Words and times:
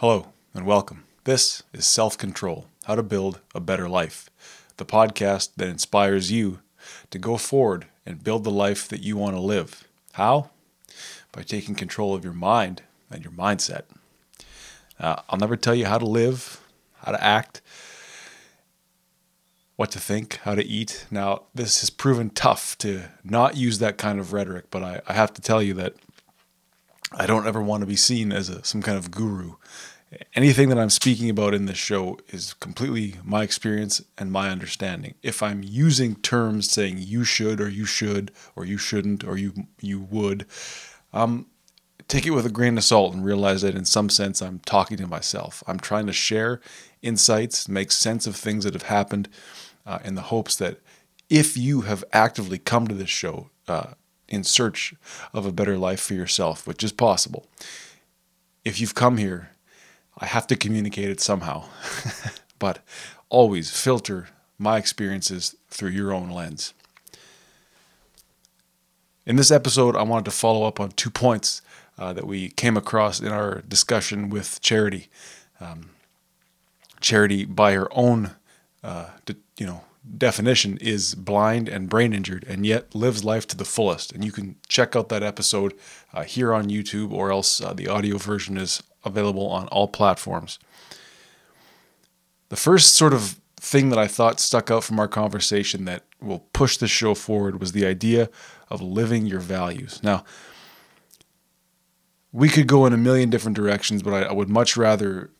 Hello 0.00 0.28
and 0.54 0.64
welcome. 0.64 1.02
This 1.24 1.64
is 1.72 1.84
Self 1.84 2.16
Control 2.16 2.68
How 2.84 2.94
to 2.94 3.02
Build 3.02 3.40
a 3.52 3.58
Better 3.58 3.88
Life, 3.88 4.30
the 4.76 4.84
podcast 4.84 5.50
that 5.56 5.66
inspires 5.66 6.30
you 6.30 6.60
to 7.10 7.18
go 7.18 7.36
forward 7.36 7.86
and 8.06 8.22
build 8.22 8.44
the 8.44 8.50
life 8.52 8.86
that 8.86 9.02
you 9.02 9.16
want 9.16 9.34
to 9.34 9.40
live. 9.40 9.88
How? 10.12 10.50
By 11.32 11.42
taking 11.42 11.74
control 11.74 12.14
of 12.14 12.22
your 12.22 12.32
mind 12.32 12.82
and 13.10 13.24
your 13.24 13.32
mindset. 13.32 13.86
Uh, 15.00 15.22
I'll 15.28 15.38
never 15.40 15.56
tell 15.56 15.74
you 15.74 15.86
how 15.86 15.98
to 15.98 16.06
live, 16.06 16.60
how 16.98 17.10
to 17.10 17.20
act, 17.20 17.60
what 19.74 19.90
to 19.90 19.98
think, 19.98 20.38
how 20.44 20.54
to 20.54 20.64
eat. 20.64 21.06
Now, 21.10 21.42
this 21.56 21.80
has 21.80 21.90
proven 21.90 22.30
tough 22.30 22.78
to 22.78 23.06
not 23.24 23.56
use 23.56 23.80
that 23.80 23.98
kind 23.98 24.20
of 24.20 24.32
rhetoric, 24.32 24.66
but 24.70 24.84
I, 24.84 25.00
I 25.08 25.14
have 25.14 25.34
to 25.34 25.42
tell 25.42 25.60
you 25.60 25.74
that 25.74 25.94
I 27.12 27.26
don't 27.26 27.46
ever 27.46 27.62
want 27.62 27.80
to 27.82 27.86
be 27.86 27.96
seen 27.96 28.32
as 28.32 28.48
a, 28.48 28.64
some 28.64 28.82
kind 28.82 28.98
of 28.98 29.10
guru. 29.10 29.54
Anything 30.34 30.70
that 30.70 30.78
I'm 30.78 30.90
speaking 30.90 31.28
about 31.28 31.54
in 31.54 31.66
this 31.66 31.76
show 31.76 32.18
is 32.28 32.54
completely 32.54 33.16
my 33.24 33.42
experience 33.42 34.00
and 34.16 34.32
my 34.32 34.48
understanding. 34.48 35.14
If 35.22 35.42
I'm 35.42 35.62
using 35.62 36.16
terms 36.16 36.70
saying 36.70 36.98
you 36.98 37.24
should 37.24 37.60
or 37.60 37.68
you 37.68 37.84
should 37.84 38.30
or 38.56 38.64
you 38.64 38.78
shouldn't 38.78 39.22
or 39.22 39.36
you 39.36 39.52
you 39.80 40.00
would, 40.00 40.46
um, 41.12 41.46
take 42.08 42.26
it 42.26 42.30
with 42.30 42.46
a 42.46 42.50
grain 42.50 42.78
of 42.78 42.84
salt 42.84 43.12
and 43.12 43.22
realize 43.24 43.60
that 43.62 43.74
in 43.74 43.84
some 43.84 44.08
sense 44.08 44.40
I'm 44.40 44.60
talking 44.60 44.96
to 44.96 45.06
myself. 45.06 45.62
I'm 45.66 45.78
trying 45.78 46.06
to 46.06 46.12
share 46.12 46.60
insights, 47.02 47.68
make 47.68 47.92
sense 47.92 48.26
of 48.26 48.34
things 48.34 48.64
that 48.64 48.72
have 48.72 48.84
happened, 48.84 49.28
uh, 49.86 49.98
in 50.04 50.14
the 50.14 50.22
hopes 50.22 50.56
that 50.56 50.78
if 51.28 51.56
you 51.56 51.82
have 51.82 52.02
actively 52.12 52.58
come 52.58 52.88
to 52.88 52.94
this 52.94 53.10
show 53.10 53.50
uh, 53.66 53.92
in 54.28 54.44
search 54.44 54.94
of 55.32 55.46
a 55.46 55.52
better 55.52 55.78
life 55.78 56.00
for 56.00 56.14
yourself, 56.14 56.66
which 56.66 56.84
is 56.84 56.92
possible, 56.92 57.46
if 58.64 58.80
you've 58.80 58.94
come 58.94 59.16
here, 59.16 59.50
I 60.18 60.26
have 60.26 60.46
to 60.48 60.56
communicate 60.56 61.08
it 61.08 61.20
somehow. 61.20 61.64
but 62.58 62.80
always 63.28 63.70
filter 63.70 64.28
my 64.58 64.76
experiences 64.78 65.54
through 65.68 65.90
your 65.90 66.12
own 66.12 66.30
lens. 66.30 66.74
In 69.24 69.36
this 69.36 69.50
episode, 69.50 69.94
I 69.94 70.02
wanted 70.02 70.24
to 70.24 70.30
follow 70.30 70.66
up 70.66 70.80
on 70.80 70.90
two 70.92 71.10
points 71.10 71.62
uh, 71.98 72.12
that 72.12 72.26
we 72.26 72.48
came 72.50 72.76
across 72.76 73.20
in 73.20 73.28
our 73.28 73.62
discussion 73.68 74.30
with 74.30 74.60
Charity. 74.60 75.08
Um, 75.60 75.90
Charity, 77.00 77.44
by 77.44 77.72
her 77.72 77.88
own 77.92 78.32
uh, 78.82 79.10
you 79.58 79.66
know 79.66 79.82
definition 80.16 80.78
is 80.78 81.14
blind 81.14 81.68
and 81.68 81.88
brain 81.88 82.12
injured 82.12 82.44
and 82.48 82.64
yet 82.64 82.94
lives 82.94 83.24
life 83.24 83.46
to 83.48 83.56
the 83.56 83.64
fullest. 83.64 84.12
And 84.12 84.24
you 84.24 84.32
can 84.32 84.56
check 84.68 84.96
out 84.96 85.08
that 85.10 85.22
episode 85.22 85.74
uh, 86.14 86.24
here 86.24 86.54
on 86.54 86.68
youtube 86.68 87.12
or 87.12 87.30
else 87.30 87.60
uh, 87.60 87.72
the 87.72 87.88
audio 87.88 88.16
version 88.16 88.56
is 88.56 88.82
available 89.04 89.46
on 89.48 89.68
all 89.68 89.88
platforms. 89.88 90.58
The 92.48 92.56
first 92.56 92.94
sort 92.94 93.12
of 93.12 93.40
thing 93.56 93.88
that 93.90 93.98
i 93.98 94.06
thought 94.06 94.38
stuck 94.38 94.70
out 94.70 94.84
from 94.84 95.00
our 95.00 95.08
conversation 95.08 95.84
that 95.84 96.04
will 96.20 96.38
push 96.52 96.76
the 96.76 96.86
show 96.86 97.12
forward 97.14 97.58
was 97.58 97.72
the 97.72 97.84
idea 97.84 98.30
of 98.70 98.80
living 98.80 99.26
your 99.26 99.40
values. 99.40 100.00
Now 100.02 100.24
we 102.32 102.48
could 102.48 102.66
go 102.66 102.86
in 102.86 102.92
a 102.92 102.98
million 102.98 103.30
different 103.30 103.56
directions 103.56 104.02
but 104.02 104.14
I, 104.14 104.22
I 104.22 104.32
would 104.32 104.48
much 104.48 104.76
rather 104.76 105.30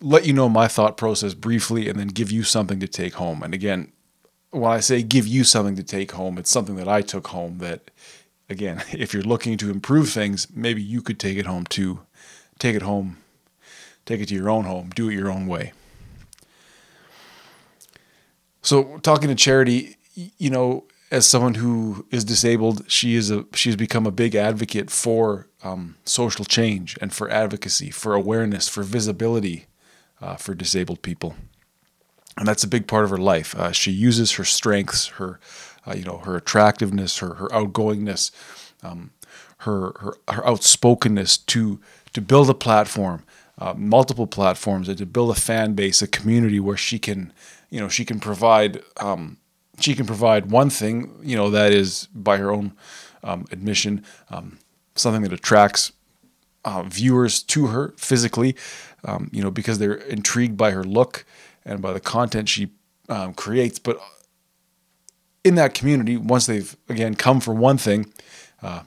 let 0.00 0.26
you 0.26 0.32
know 0.32 0.48
my 0.48 0.68
thought 0.68 0.96
process 0.96 1.34
briefly 1.34 1.88
and 1.88 1.98
then 1.98 2.08
give 2.08 2.30
you 2.30 2.42
something 2.42 2.80
to 2.80 2.88
take 2.88 3.14
home. 3.14 3.42
And 3.42 3.54
again, 3.54 3.92
when 4.50 4.70
I 4.70 4.80
say 4.80 5.02
give 5.02 5.26
you 5.26 5.44
something 5.44 5.76
to 5.76 5.82
take 5.82 6.12
home, 6.12 6.38
it's 6.38 6.50
something 6.50 6.76
that 6.76 6.88
I 6.88 7.02
took 7.02 7.28
home 7.28 7.58
that, 7.58 7.90
again, 8.48 8.82
if 8.92 9.12
you're 9.14 9.22
looking 9.22 9.56
to 9.58 9.70
improve 9.70 10.10
things, 10.10 10.48
maybe 10.54 10.82
you 10.82 11.02
could 11.02 11.18
take 11.18 11.38
it 11.38 11.46
home 11.46 11.64
too. 11.64 12.00
Take 12.58 12.74
it 12.74 12.82
home, 12.82 13.18
take 14.06 14.20
it 14.20 14.28
to 14.28 14.34
your 14.34 14.48
own 14.48 14.64
home, 14.64 14.90
do 14.94 15.10
it 15.10 15.14
your 15.14 15.30
own 15.30 15.46
way. 15.46 15.72
So, 18.62 18.98
talking 19.02 19.28
to 19.28 19.34
Charity, 19.34 19.96
you 20.14 20.48
know, 20.50 20.84
as 21.10 21.26
someone 21.26 21.54
who 21.54 22.06
is 22.10 22.24
disabled, 22.24 22.90
she 22.90 23.14
is 23.14 23.30
a 23.30 23.44
she's 23.54 23.76
become 23.76 24.06
a 24.06 24.10
big 24.10 24.34
advocate 24.34 24.90
for 24.90 25.48
um, 25.62 25.96
social 26.04 26.44
change 26.44 26.98
and 27.00 27.12
for 27.12 27.30
advocacy, 27.30 27.90
for 27.90 28.14
awareness, 28.14 28.68
for 28.68 28.82
visibility, 28.82 29.66
uh, 30.20 30.36
for 30.36 30.54
disabled 30.54 31.02
people. 31.02 31.34
And 32.38 32.46
that's 32.46 32.64
a 32.64 32.68
big 32.68 32.86
part 32.86 33.04
of 33.04 33.10
her 33.10 33.18
life. 33.18 33.54
Uh, 33.54 33.72
she 33.72 33.90
uses 33.90 34.32
her 34.32 34.44
strengths, 34.44 35.06
her, 35.06 35.40
uh, 35.86 35.94
you 35.94 36.04
know, 36.04 36.18
her 36.18 36.36
attractiveness, 36.36 37.18
her 37.18 37.34
her 37.34 37.48
outgoingness, 37.48 38.30
um, 38.82 39.10
her, 39.58 39.92
her 40.00 40.14
her 40.28 40.46
outspokenness 40.46 41.38
to 41.38 41.80
to 42.12 42.20
build 42.20 42.50
a 42.50 42.54
platform, 42.54 43.24
uh, 43.58 43.74
multiple 43.76 44.26
platforms, 44.26 44.88
and 44.88 44.98
to 44.98 45.06
build 45.06 45.30
a 45.30 45.40
fan 45.40 45.74
base, 45.74 46.02
a 46.02 46.06
community 46.06 46.60
where 46.60 46.76
she 46.76 46.98
can, 46.98 47.32
you 47.70 47.80
know, 47.80 47.88
she 47.88 48.04
can 48.04 48.20
provide 48.20 48.82
um, 48.98 49.38
she 49.78 49.94
can 49.94 50.06
provide 50.06 50.50
one 50.50 50.70
thing, 50.70 51.12
you 51.22 51.36
know, 51.36 51.50
that 51.50 51.72
is 51.72 52.08
by 52.14 52.36
her 52.36 52.50
own 52.50 52.72
um, 53.22 53.46
admission, 53.50 54.04
um, 54.30 54.58
something 54.94 55.22
that 55.22 55.32
attracts 55.32 55.92
uh, 56.64 56.82
viewers 56.82 57.42
to 57.42 57.66
her 57.66 57.94
physically, 57.96 58.56
um, 59.06 59.30
you 59.32 59.42
know, 59.42 59.50
because 59.50 59.78
they're 59.78 59.94
intrigued 59.94 60.56
by 60.56 60.72
her 60.72 60.84
look 60.84 61.24
and 61.64 61.80
by 61.80 61.92
the 61.92 62.00
content 62.00 62.48
she 62.48 62.68
um, 63.08 63.32
creates. 63.32 63.78
But 63.78 63.98
in 65.44 65.54
that 65.54 65.72
community, 65.72 66.16
once 66.16 66.46
they've 66.46 66.76
again 66.88 67.14
come 67.14 67.40
for 67.40 67.54
one 67.54 67.78
thing, 67.78 68.12
uh, 68.62 68.82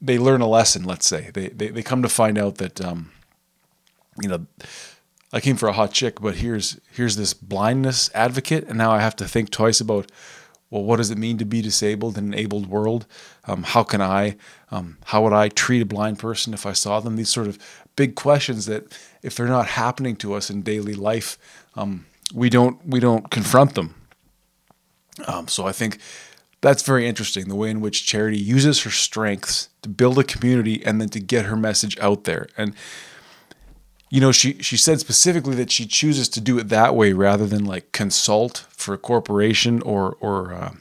they 0.00 0.18
learn 0.18 0.42
a 0.42 0.48
lesson. 0.48 0.84
Let's 0.84 1.06
say 1.06 1.30
they 1.32 1.48
they, 1.48 1.68
they 1.68 1.82
come 1.82 2.02
to 2.02 2.08
find 2.08 2.36
out 2.36 2.56
that 2.56 2.80
um, 2.80 3.10
you 4.20 4.28
know. 4.28 4.46
I 5.34 5.40
came 5.40 5.56
for 5.56 5.66
a 5.66 5.72
hot 5.72 5.92
chick, 5.94 6.20
but 6.20 6.36
here's 6.36 6.78
here's 6.90 7.16
this 7.16 7.32
blindness 7.32 8.10
advocate, 8.14 8.68
and 8.68 8.76
now 8.76 8.90
I 8.90 9.00
have 9.00 9.16
to 9.16 9.26
think 9.26 9.48
twice 9.48 9.80
about 9.80 10.12
well, 10.72 10.82
what 10.82 10.96
does 10.96 11.10
it 11.10 11.18
mean 11.18 11.36
to 11.36 11.44
be 11.44 11.60
disabled 11.60 12.16
in 12.16 12.24
an 12.24 12.34
abled 12.34 12.66
world? 12.66 13.06
Um, 13.44 13.62
how 13.62 13.82
can 13.82 14.00
I, 14.00 14.36
um, 14.70 14.96
how 15.04 15.22
would 15.22 15.34
I 15.34 15.50
treat 15.50 15.82
a 15.82 15.84
blind 15.86 16.18
person 16.18 16.54
if 16.54 16.64
I 16.64 16.72
saw 16.72 16.98
them? 16.98 17.16
These 17.16 17.28
sort 17.28 17.46
of 17.46 17.58
big 17.96 18.14
questions 18.14 18.66
that, 18.66 18.96
if 19.22 19.36
they're 19.36 19.46
not 19.46 19.66
happening 19.66 20.16
to 20.16 20.34
us 20.34 20.50
in 20.50 20.62
daily 20.62 20.94
life, 20.94 21.38
um, 21.76 22.06
we 22.34 22.50
don't 22.50 22.84
we 22.86 23.00
don't 23.00 23.30
confront 23.30 23.74
them. 23.74 23.94
Um, 25.26 25.48
so 25.48 25.66
I 25.66 25.72
think 25.72 25.98
that's 26.60 26.82
very 26.82 27.06
interesting 27.06 27.48
the 27.48 27.54
way 27.54 27.70
in 27.70 27.80
which 27.80 28.06
charity 28.06 28.38
uses 28.38 28.82
her 28.84 28.90
strengths 28.90 29.68
to 29.82 29.88
build 29.88 30.18
a 30.18 30.24
community 30.24 30.84
and 30.84 31.00
then 31.00 31.08
to 31.10 31.20
get 31.20 31.44
her 31.46 31.56
message 31.56 31.98
out 31.98 32.24
there 32.24 32.48
and 32.56 32.74
you 34.12 34.20
know, 34.20 34.30
she 34.30 34.58
she 34.60 34.76
said 34.76 35.00
specifically 35.00 35.54
that 35.54 35.70
she 35.70 35.86
chooses 35.86 36.28
to 36.28 36.40
do 36.42 36.58
it 36.58 36.68
that 36.68 36.94
way 36.94 37.14
rather 37.14 37.46
than 37.46 37.64
like 37.64 37.92
consult 37.92 38.66
for 38.68 38.92
a 38.92 38.98
corporation 38.98 39.80
or 39.80 40.18
or 40.20 40.52
uh, 40.52 40.72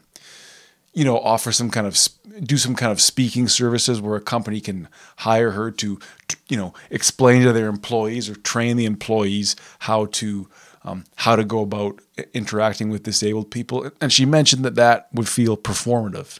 you 0.94 1.06
know 1.06 1.18
offer 1.20 1.52
some 1.52 1.70
kind 1.70 1.88
of 1.88 1.98
do 2.44 2.58
some 2.58 2.76
kind 2.76 2.92
of 2.92 3.02
speaking 3.02 3.48
services 3.48 4.02
where 4.02 4.16
a 4.16 4.22
company 4.22 4.60
can 4.60 4.88
hire 5.18 5.52
her 5.52 5.72
to 5.72 6.00
you 6.48 6.58
know 6.58 6.74
explain 6.90 7.44
to 7.44 7.54
their 7.54 7.68
employees 7.68 8.30
or 8.30 8.36
train 8.36 8.78
the 8.78 8.86
employees 8.86 9.56
how 9.80 10.06
to 10.08 10.48
um, 10.84 11.06
how 11.16 11.36
to 11.36 11.44
go 11.44 11.62
about 11.62 12.02
interacting 12.34 12.90
with 12.90 13.04
disabled 13.04 13.52
people. 13.52 13.92
And 14.02 14.12
she 14.12 14.26
mentioned 14.26 14.66
that 14.66 14.76
that 14.76 15.10
would 15.14 15.30
feel 15.30 15.56
performative 15.56 16.40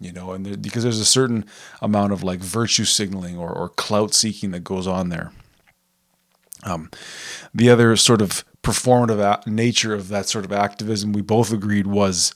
you 0.00 0.12
know, 0.12 0.32
and 0.32 0.44
there, 0.44 0.56
because 0.56 0.82
there's 0.82 1.00
a 1.00 1.04
certain 1.04 1.44
amount 1.80 2.12
of 2.12 2.22
like 2.22 2.40
virtue 2.40 2.84
signaling 2.84 3.38
or, 3.38 3.50
or 3.50 3.68
clout 3.70 4.12
seeking 4.12 4.50
that 4.50 4.64
goes 4.64 4.86
on 4.86 5.08
there. 5.08 5.32
Um, 6.64 6.90
the 7.54 7.70
other 7.70 7.94
sort 7.96 8.20
of 8.20 8.44
performative 8.62 9.46
nature 9.46 9.94
of 9.94 10.08
that 10.08 10.26
sort 10.26 10.44
of 10.44 10.52
activism 10.52 11.12
we 11.12 11.20
both 11.22 11.52
agreed 11.52 11.86
was 11.86 12.34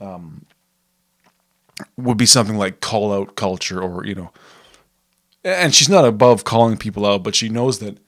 um, 0.00 0.44
would 1.96 2.16
be 2.16 2.26
something 2.26 2.56
like 2.56 2.80
call 2.80 3.12
out 3.12 3.36
culture 3.36 3.80
or 3.80 4.04
you 4.06 4.14
know 4.14 4.30
and 5.44 5.74
she's 5.74 5.88
not 5.88 6.04
above 6.04 6.44
calling 6.44 6.76
people 6.76 7.04
out 7.04 7.22
but 7.22 7.34
she 7.34 7.48
knows 7.48 7.78
that 7.78 7.98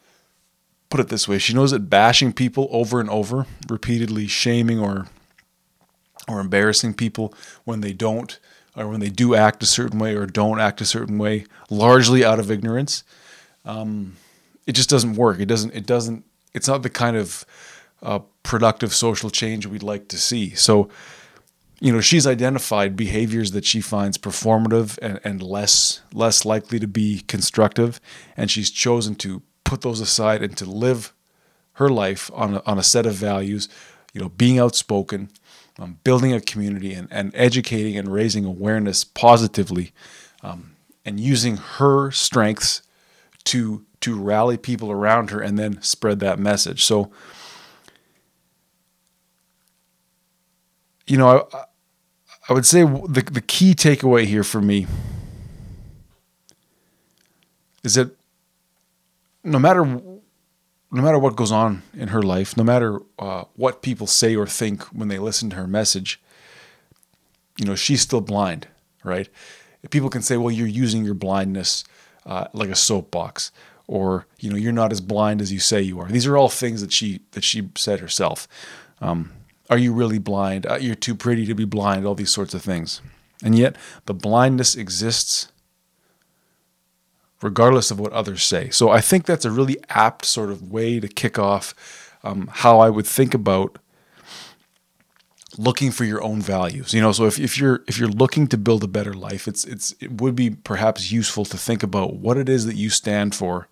put 0.90 1.00
it 1.00 1.08
this 1.08 1.28
way 1.28 1.38
she 1.38 1.52
knows 1.52 1.70
that 1.70 1.90
bashing 1.90 2.32
people 2.32 2.68
over 2.70 3.00
and 3.00 3.10
over 3.10 3.46
repeatedly 3.68 4.26
shaming 4.26 4.80
or 4.80 5.06
or 6.26 6.40
embarrassing 6.40 6.94
people 6.94 7.34
when 7.64 7.80
they 7.80 7.92
don't 7.92 8.38
or 8.76 8.88
when 8.88 9.00
they 9.00 9.10
do 9.10 9.34
act 9.34 9.62
a 9.62 9.66
certain 9.66 9.98
way 9.98 10.14
or 10.14 10.26
don't 10.26 10.60
act 10.60 10.80
a 10.80 10.86
certain 10.86 11.18
way 11.18 11.44
largely 11.68 12.24
out 12.24 12.38
of 12.40 12.50
ignorance 12.50 13.04
um, 13.64 14.16
it 14.68 14.72
just 14.72 14.90
doesn't 14.90 15.14
work. 15.14 15.40
It 15.40 15.46
doesn't. 15.46 15.74
It 15.74 15.86
doesn't. 15.86 16.24
It's 16.54 16.68
not 16.68 16.82
the 16.82 16.90
kind 16.90 17.16
of 17.16 17.44
uh, 18.02 18.20
productive 18.42 18.94
social 18.94 19.30
change 19.30 19.66
we'd 19.66 19.82
like 19.82 20.08
to 20.08 20.18
see. 20.18 20.54
So, 20.54 20.88
you 21.80 21.92
know, 21.92 22.00
she's 22.00 22.26
identified 22.26 22.96
behaviors 22.96 23.52
that 23.52 23.64
she 23.64 23.80
finds 23.80 24.18
performative 24.18 24.98
and, 25.00 25.20
and 25.22 25.42
less 25.42 26.00
less 26.12 26.44
likely 26.44 26.78
to 26.80 26.88
be 26.88 27.20
constructive, 27.28 28.00
and 28.36 28.50
she's 28.50 28.70
chosen 28.70 29.14
to 29.16 29.42
put 29.64 29.82
those 29.82 30.00
aside 30.00 30.42
and 30.42 30.56
to 30.56 30.64
live 30.64 31.12
her 31.74 31.88
life 31.88 32.30
on 32.34 32.54
a, 32.54 32.62
on 32.66 32.78
a 32.78 32.82
set 32.82 33.06
of 33.06 33.14
values. 33.14 33.68
You 34.12 34.22
know, 34.22 34.30
being 34.30 34.58
outspoken, 34.58 35.30
um, 35.78 35.98
building 36.02 36.32
a 36.32 36.40
community, 36.40 36.94
and, 36.94 37.06
and 37.10 37.30
educating 37.34 37.96
and 37.96 38.12
raising 38.12 38.44
awareness 38.44 39.04
positively, 39.04 39.92
um, 40.42 40.74
and 41.04 41.20
using 41.20 41.58
her 41.58 42.10
strengths 42.10 42.82
to 43.44 43.84
to 44.00 44.18
rally 44.18 44.56
people 44.56 44.90
around 44.90 45.30
her 45.30 45.40
and 45.40 45.58
then 45.58 45.80
spread 45.82 46.20
that 46.20 46.38
message. 46.38 46.82
So, 46.84 47.10
you 51.06 51.16
know, 51.16 51.48
I, 51.52 51.64
I 52.48 52.54
would 52.54 52.64
say 52.64 52.82
the, 52.82 53.28
the 53.30 53.42
key 53.42 53.74
takeaway 53.74 54.24
here 54.24 54.44
for 54.44 54.60
me 54.60 54.86
is 57.84 57.94
that 57.94 58.10
no 59.44 59.58
matter 59.58 59.84
no 59.84 61.02
matter 61.02 61.18
what 61.18 61.36
goes 61.36 61.52
on 61.52 61.82
in 61.92 62.08
her 62.08 62.22
life, 62.22 62.56
no 62.56 62.64
matter 62.64 63.00
uh, 63.18 63.44
what 63.56 63.82
people 63.82 64.06
say 64.06 64.34
or 64.34 64.46
think 64.46 64.82
when 64.84 65.08
they 65.08 65.18
listen 65.18 65.50
to 65.50 65.56
her 65.56 65.66
message, 65.66 66.18
you 67.58 67.66
know, 67.66 67.74
she's 67.74 68.00
still 68.00 68.22
blind, 68.22 68.68
right? 69.04 69.28
People 69.90 70.08
can 70.08 70.22
say, 70.22 70.38
well, 70.38 70.50
you're 70.50 70.66
using 70.66 71.04
your 71.04 71.14
blindness 71.14 71.84
uh, 72.24 72.46
like 72.54 72.70
a 72.70 72.74
soapbox, 72.74 73.52
or 73.86 74.26
you 74.40 74.50
know, 74.50 74.56
you're 74.56 74.72
not 74.72 74.92
as 74.92 75.00
blind 75.00 75.42
as 75.42 75.52
you 75.52 75.60
say 75.60 75.82
you 75.82 76.00
are. 76.00 76.08
These 76.08 76.26
are 76.26 76.36
all 76.36 76.48
things 76.48 76.80
that 76.80 76.92
she 76.92 77.20
that 77.32 77.44
she 77.44 77.68
said 77.76 78.00
herself. 78.00 78.48
Um, 79.00 79.32
are 79.70 79.78
you 79.78 79.92
really 79.92 80.18
blind? 80.18 80.66
Uh, 80.66 80.78
you're 80.80 80.94
too 80.94 81.14
pretty 81.14 81.46
to 81.46 81.54
be 81.54 81.64
blind. 81.64 82.06
All 82.06 82.14
these 82.14 82.32
sorts 82.32 82.54
of 82.54 82.62
things, 82.62 83.00
and 83.42 83.56
yet 83.56 83.76
the 84.06 84.14
blindness 84.14 84.74
exists 84.74 85.52
regardless 87.40 87.90
of 87.90 88.00
what 88.00 88.12
others 88.12 88.42
say. 88.42 88.70
So 88.70 88.90
I 88.90 89.00
think 89.00 89.24
that's 89.24 89.44
a 89.44 89.50
really 89.50 89.76
apt 89.90 90.24
sort 90.24 90.50
of 90.50 90.70
way 90.70 91.00
to 91.00 91.08
kick 91.08 91.38
off 91.38 91.74
um, 92.24 92.50
how 92.52 92.80
I 92.80 92.90
would 92.90 93.06
think 93.06 93.34
about 93.34 93.78
looking 95.56 95.90
for 95.90 96.04
your 96.04 96.22
own 96.22 96.40
values. 96.40 96.92
You 96.92 97.00
know, 97.00 97.12
so 97.12 97.26
if, 97.26 97.38
if 97.38 97.58
you're 97.58 97.82
if 97.86 97.98
you're 97.98 98.08
looking 98.08 98.46
to 98.48 98.58
build 98.58 98.84
a 98.84 98.88
better 98.88 99.14
life, 99.14 99.46
it's 99.46 99.64
it's 99.64 99.94
it 100.00 100.20
would 100.20 100.34
be 100.34 100.50
perhaps 100.50 101.12
useful 101.12 101.44
to 101.46 101.56
think 101.56 101.82
about 101.82 102.14
what 102.14 102.36
it 102.36 102.48
is 102.48 102.66
that 102.66 102.76
you 102.76 102.90
stand 102.90 103.34
for 103.34 103.68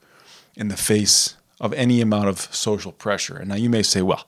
in 0.56 0.68
the 0.68 0.76
face 0.76 1.36
of 1.60 1.72
any 1.72 2.00
amount 2.00 2.28
of 2.28 2.54
social 2.54 2.92
pressure. 2.92 3.36
And 3.36 3.48
now 3.48 3.56
you 3.56 3.70
may 3.70 3.82
say, 3.82 4.02
well, 4.02 4.26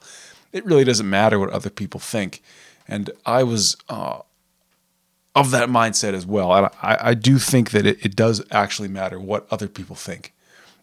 it 0.52 0.64
really 0.64 0.84
doesn't 0.84 1.08
matter 1.08 1.38
what 1.38 1.50
other 1.50 1.70
people 1.70 2.00
think. 2.00 2.42
And 2.86 3.10
I 3.26 3.42
was 3.42 3.76
uh, 3.88 4.20
of 5.34 5.50
that 5.50 5.68
mindset 5.68 6.14
as 6.14 6.26
well. 6.26 6.52
And 6.54 6.66
I, 6.82 6.98
I 7.10 7.14
do 7.14 7.38
think 7.38 7.70
that 7.70 7.86
it, 7.86 8.04
it, 8.04 8.16
does 8.16 8.42
actually 8.50 8.88
matter 8.88 9.20
what 9.20 9.46
other 9.50 9.68
people 9.68 9.94
think 9.94 10.34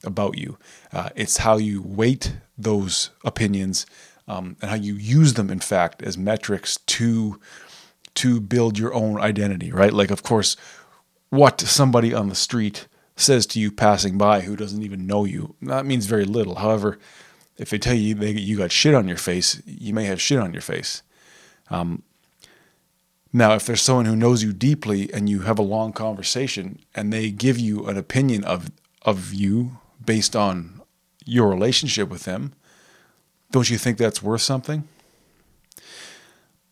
about 0.03 0.37
you. 0.37 0.57
Uh, 0.93 1.09
it's 1.15 1.37
how 1.37 1.57
you 1.57 1.81
weight 1.81 2.37
those 2.57 3.09
opinions 3.23 3.85
um, 4.27 4.55
and 4.61 4.69
how 4.69 4.77
you 4.77 4.95
use 4.95 5.33
them, 5.33 5.49
in 5.49 5.59
fact, 5.59 6.01
as 6.01 6.17
metrics 6.17 6.77
to 6.77 7.39
to 8.15 8.39
build 8.39 8.79
your 8.79 8.93
own 8.93 9.19
identity. 9.19 9.71
Right? 9.71 9.91
Like, 9.91 10.11
of 10.11 10.23
course, 10.23 10.55
what 11.29 11.59
somebody 11.59 12.13
on 12.13 12.29
the 12.29 12.35
street 12.35 12.87
says 13.17 13.45
to 13.47 13.59
you 13.59 13.71
passing 13.71 14.17
by 14.17 14.41
who 14.41 14.55
doesn't 14.55 14.83
even 14.83 15.07
know 15.07 15.23
you 15.23 15.55
that 15.61 15.85
means 15.85 16.05
very 16.05 16.25
little. 16.25 16.55
However, 16.55 16.99
if 17.57 17.69
they 17.69 17.77
tell 17.77 17.95
you 17.95 18.15
they, 18.15 18.31
you 18.31 18.57
got 18.57 18.71
shit 18.71 18.93
on 18.93 19.07
your 19.07 19.17
face, 19.17 19.61
you 19.65 19.93
may 19.93 20.05
have 20.05 20.21
shit 20.21 20.39
on 20.39 20.53
your 20.53 20.61
face. 20.61 21.01
Um, 21.69 22.03
now, 23.31 23.53
if 23.53 23.65
there's 23.65 23.81
someone 23.81 24.05
who 24.05 24.15
knows 24.15 24.43
you 24.43 24.53
deeply 24.53 25.11
and 25.13 25.29
you 25.29 25.41
have 25.41 25.59
a 25.59 25.63
long 25.63 25.91
conversation 25.91 26.79
and 26.93 27.11
they 27.11 27.31
give 27.31 27.59
you 27.59 27.85
an 27.87 27.97
opinion 27.97 28.43
of 28.43 28.71
of 29.01 29.33
you 29.33 29.77
based 30.03 30.35
on 30.35 30.81
your 31.25 31.49
relationship 31.49 32.09
with 32.09 32.23
them, 32.23 32.53
don't 33.51 33.69
you 33.69 33.77
think 33.77 33.97
that's 33.97 34.23
worth 34.23 34.41
something? 34.41 34.87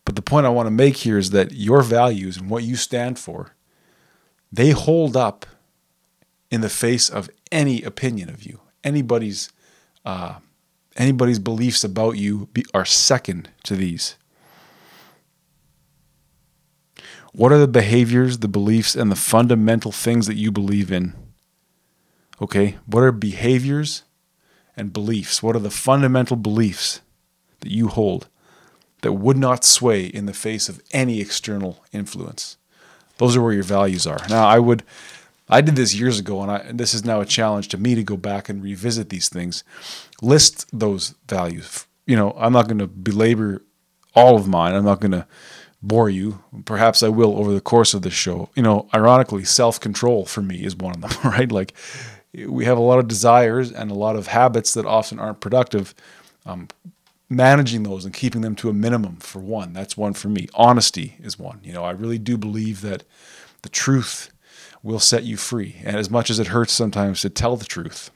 But 0.04 0.16
the 0.16 0.22
point 0.22 0.46
I 0.46 0.50
want 0.50 0.66
to 0.66 0.70
make 0.70 0.96
here 0.98 1.18
is 1.18 1.30
that 1.30 1.52
your 1.52 1.82
values 1.82 2.36
and 2.36 2.50
what 2.50 2.62
you 2.62 2.76
stand 2.76 3.18
for, 3.18 3.54
they 4.52 4.70
hold 4.70 5.16
up 5.16 5.46
in 6.50 6.60
the 6.60 6.68
face 6.68 7.08
of 7.08 7.30
any 7.50 7.82
opinion 7.82 8.28
of 8.28 8.42
you. 8.42 8.60
Anybody's 8.82 9.50
uh, 10.04 10.36
anybody's 10.96 11.38
beliefs 11.38 11.84
about 11.84 12.12
you 12.12 12.48
be, 12.52 12.64
are 12.72 12.84
second 12.84 13.50
to 13.64 13.76
these. 13.76 14.16
What 17.32 17.50
are 17.50 17.58
the 17.58 17.66
behaviors, 17.66 18.38
the 18.38 18.48
beliefs, 18.48 18.94
and 18.94 19.10
the 19.10 19.16
fundamental 19.16 19.90
things 19.90 20.26
that 20.28 20.36
you 20.36 20.52
believe 20.52 20.92
in? 20.92 21.14
Okay, 22.40 22.78
what 22.86 23.02
are 23.02 23.12
behaviors 23.12 24.04
and 24.76 24.92
beliefs? 24.92 25.42
What 25.42 25.56
are 25.56 25.60
the 25.60 25.70
fundamental 25.70 26.36
beliefs 26.36 27.00
that 27.60 27.70
you 27.70 27.88
hold 27.88 28.28
that 29.02 29.14
would 29.14 29.36
not 29.36 29.64
sway 29.64 30.06
in 30.06 30.26
the 30.26 30.32
face 30.32 30.68
of 30.68 30.80
any 30.92 31.20
external 31.20 31.84
influence? 31.92 32.56
Those 33.18 33.36
are 33.36 33.42
where 33.42 33.52
your 33.52 33.62
values 33.64 34.06
are. 34.06 34.18
Now, 34.28 34.46
I 34.46 34.58
would, 34.58 34.82
I 35.48 35.60
did 35.60 35.76
this 35.76 35.94
years 35.94 36.18
ago, 36.18 36.42
and, 36.42 36.50
I, 36.50 36.56
and 36.56 36.80
this 36.80 36.94
is 36.94 37.04
now 37.04 37.20
a 37.20 37.26
challenge 37.26 37.68
to 37.68 37.78
me 37.78 37.94
to 37.94 38.02
go 38.02 38.16
back 38.16 38.48
and 38.48 38.62
revisit 38.62 39.10
these 39.10 39.28
things. 39.28 39.62
List 40.22 40.66
those 40.72 41.14
values. 41.28 41.86
You 42.06 42.16
know, 42.16 42.34
I'm 42.38 42.52
not 42.52 42.66
going 42.66 42.78
to 42.78 42.86
belabor 42.86 43.62
all 44.14 44.36
of 44.36 44.48
mine. 44.48 44.74
I'm 44.74 44.84
not 44.84 45.00
going 45.00 45.12
to 45.12 45.26
bore 45.82 46.08
you. 46.08 46.42
Perhaps 46.64 47.02
I 47.02 47.08
will 47.08 47.36
over 47.38 47.52
the 47.52 47.60
course 47.60 47.94
of 47.94 48.02
this 48.02 48.14
show. 48.14 48.48
You 48.54 48.62
know, 48.62 48.88
ironically, 48.94 49.44
self 49.44 49.78
control 49.78 50.24
for 50.24 50.40
me 50.42 50.64
is 50.64 50.76
one 50.76 50.94
of 50.94 51.00
them, 51.02 51.10
right? 51.30 51.50
Like 51.50 51.74
we 52.34 52.64
have 52.64 52.78
a 52.78 52.82
lot 52.82 52.98
of 52.98 53.08
desires 53.08 53.70
and 53.70 53.90
a 53.90 53.94
lot 53.94 54.16
of 54.16 54.28
habits 54.28 54.74
that 54.74 54.86
often 54.86 55.18
aren't 55.18 55.40
productive. 55.40 55.94
Um, 56.46 56.68
managing 57.30 57.82
those 57.84 58.04
and 58.04 58.12
keeping 58.12 58.42
them 58.42 58.54
to 58.54 58.68
a 58.68 58.72
minimum 58.72 59.16
for 59.16 59.38
one, 59.38 59.72
that's 59.72 59.96
one 59.96 60.12
for 60.12 60.28
me. 60.28 60.46
Honesty 60.54 61.16
is 61.20 61.38
one. 61.38 61.58
You 61.62 61.72
know, 61.72 61.82
I 61.84 61.90
really 61.90 62.18
do 62.18 62.36
believe 62.36 62.82
that 62.82 63.02
the 63.62 63.70
truth 63.70 64.30
will 64.84 65.00
set 65.00 65.24
you 65.24 65.36
free. 65.36 65.76
And 65.82 65.96
as 65.96 66.10
much 66.10 66.30
as 66.30 66.38
it 66.38 66.48
hurts 66.48 66.72
sometimes 66.72 67.22
to 67.22 67.30
tell 67.30 67.56
the 67.56 67.64
truth, 67.64 68.10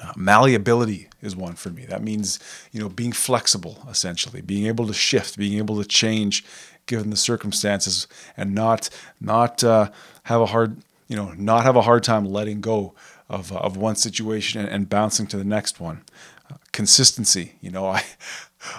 uh, 0.00 0.12
malleability 0.16 1.08
is 1.20 1.34
one 1.34 1.54
for 1.54 1.70
me. 1.70 1.84
That 1.84 2.02
means, 2.02 2.38
you 2.72 2.80
know, 2.80 2.88
being 2.88 3.12
flexible, 3.12 3.84
essentially, 3.90 4.40
being 4.40 4.66
able 4.66 4.86
to 4.86 4.94
shift, 4.94 5.36
being 5.36 5.58
able 5.58 5.82
to 5.82 5.86
change 5.86 6.44
given 6.86 7.10
the 7.10 7.16
circumstances, 7.16 8.06
and 8.36 8.54
not 8.54 8.88
not 9.20 9.62
uh, 9.64 9.90
have 10.24 10.40
a 10.40 10.46
hard, 10.46 10.76
you 11.08 11.16
know, 11.16 11.32
not 11.36 11.64
have 11.64 11.76
a 11.76 11.82
hard 11.82 12.04
time 12.04 12.24
letting 12.24 12.60
go 12.60 12.94
of 13.28 13.52
uh, 13.52 13.56
of 13.56 13.76
one 13.76 13.96
situation 13.96 14.60
and, 14.60 14.70
and, 14.70 14.88
bouncing 14.88 15.26
to 15.26 15.36
the 15.36 15.44
next 15.44 15.80
one. 15.80 16.02
Uh, 16.50 16.54
consistency, 16.72 17.54
you 17.60 17.70
know, 17.70 17.86
I. 17.98 18.04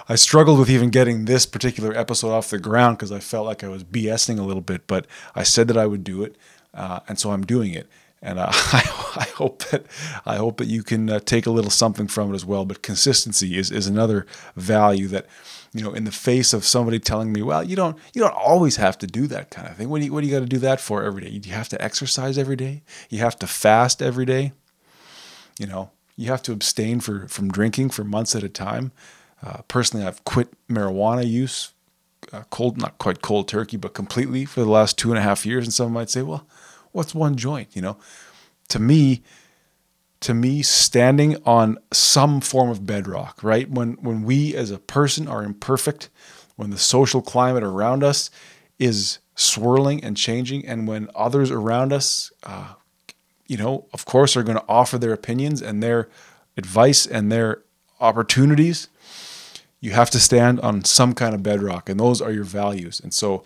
I 0.08 0.14
struggled 0.14 0.60
with 0.60 0.70
even 0.70 0.90
getting 0.90 1.24
this 1.24 1.44
particular 1.44 1.92
episode 1.92 2.30
off 2.30 2.50
the 2.50 2.58
ground 2.60 2.98
because 2.98 3.10
I 3.10 3.18
felt 3.18 3.46
like 3.46 3.64
I 3.64 3.68
was 3.68 3.82
BSing 3.82 4.38
a 4.38 4.44
little 4.44 4.62
bit, 4.62 4.86
but 4.86 5.08
I 5.34 5.42
said 5.42 5.66
that 5.66 5.76
I 5.76 5.86
would 5.86 6.04
do 6.04 6.22
it, 6.22 6.36
uh, 6.74 7.00
and 7.08 7.18
so 7.18 7.30
I'm 7.32 7.44
doing 7.44 7.72
it 7.72 7.88
and 8.22 8.38
uh, 8.38 8.48
I, 8.52 8.82
I, 9.16 9.26
hope 9.34 9.64
that 9.64 9.84
I 10.24 10.36
hope 10.36 10.58
that 10.58 10.68
you 10.68 10.82
can 10.82 11.10
uh, 11.10 11.20
take 11.20 11.46
a 11.46 11.50
little 11.50 11.70
something 11.70 12.06
from 12.06 12.32
it 12.32 12.34
as 12.34 12.46
well. 12.46 12.64
But 12.64 12.82
consistency 12.82 13.58
is 13.58 13.70
is 13.70 13.86
another 13.86 14.26
value 14.56 15.08
that 15.08 15.26
you 15.74 15.82
know 15.82 15.92
in 15.92 16.04
the 16.04 16.12
face 16.12 16.52
of 16.52 16.64
somebody 16.64 16.98
telling 16.98 17.32
me, 17.32 17.42
well, 17.42 17.64
you 17.64 17.76
don't 17.76 17.98
you 18.14 18.22
don't 18.22 18.34
always 18.34 18.76
have 18.76 18.96
to 18.98 19.06
do 19.06 19.26
that 19.26 19.50
kind 19.50 19.68
of 19.68 19.76
thing. 19.76 19.88
What 19.88 19.98
do 19.98 20.06
you, 20.06 20.12
what 20.12 20.20
do 20.20 20.28
you 20.28 20.32
got 20.32 20.40
to 20.40 20.46
do 20.46 20.58
that 20.58 20.80
for 20.80 21.02
every 21.02 21.22
day? 21.22 21.30
You 21.30 21.52
have 21.52 21.68
to 21.70 21.82
exercise 21.82 22.38
every 22.38 22.56
day. 22.56 22.82
You 23.10 23.18
have 23.18 23.38
to 23.40 23.46
fast 23.46 24.00
every 24.00 24.24
day. 24.24 24.52
You 25.58 25.66
know, 25.66 25.90
you 26.16 26.28
have 26.28 26.42
to 26.44 26.52
abstain 26.52 27.00
for 27.00 27.26
from 27.28 27.50
drinking 27.50 27.90
for 27.90 28.04
months 28.04 28.34
at 28.36 28.44
a 28.44 28.48
time. 28.48 28.92
Uh, 29.44 29.62
personally, 29.66 30.06
I've 30.06 30.24
quit 30.24 30.54
marijuana 30.68 31.26
use, 31.28 31.72
uh, 32.32 32.42
cold 32.50 32.78
not 32.78 32.98
quite 32.98 33.22
cold 33.22 33.48
turkey, 33.48 33.76
but 33.76 33.94
completely 33.94 34.44
for 34.44 34.60
the 34.60 34.70
last 34.70 34.98
two 34.98 35.10
and 35.10 35.18
a 35.18 35.22
half 35.22 35.44
years. 35.44 35.64
And 35.64 35.72
some 35.72 35.92
might 35.92 36.10
say, 36.10 36.22
well 36.22 36.46
what's 36.92 37.14
one 37.14 37.36
joint? 37.36 37.74
You 37.74 37.82
know, 37.82 37.96
to 38.68 38.78
me, 38.78 39.22
to 40.20 40.34
me, 40.34 40.62
standing 40.62 41.36
on 41.44 41.78
some 41.92 42.40
form 42.40 42.70
of 42.70 42.86
bedrock, 42.86 43.42
right? 43.42 43.68
When 43.68 43.94
when 43.94 44.22
we 44.22 44.54
as 44.54 44.70
a 44.70 44.78
person 44.78 45.26
are 45.26 45.42
imperfect, 45.42 46.10
when 46.54 46.70
the 46.70 46.78
social 46.78 47.20
climate 47.20 47.64
around 47.64 48.04
us 48.04 48.30
is 48.78 49.18
swirling 49.34 50.04
and 50.04 50.16
changing, 50.16 50.64
and 50.66 50.86
when 50.86 51.08
others 51.14 51.50
around 51.50 51.92
us, 51.92 52.30
uh, 52.44 52.74
you 53.46 53.56
know, 53.56 53.86
of 53.92 54.04
course, 54.04 54.36
are 54.36 54.42
going 54.42 54.58
to 54.58 54.64
offer 54.68 54.98
their 54.98 55.12
opinions 55.12 55.60
and 55.60 55.82
their 55.82 56.08
advice 56.56 57.06
and 57.06 57.32
their 57.32 57.62
opportunities, 58.00 58.88
you 59.82 59.90
have 59.90 60.10
to 60.10 60.20
stand 60.20 60.60
on 60.60 60.84
some 60.84 61.12
kind 61.12 61.34
of 61.34 61.42
bedrock, 61.42 61.90
and 61.90 62.00
those 62.00 62.22
are 62.22 62.32
your 62.32 62.44
values. 62.44 63.00
And 63.00 63.12
so, 63.12 63.44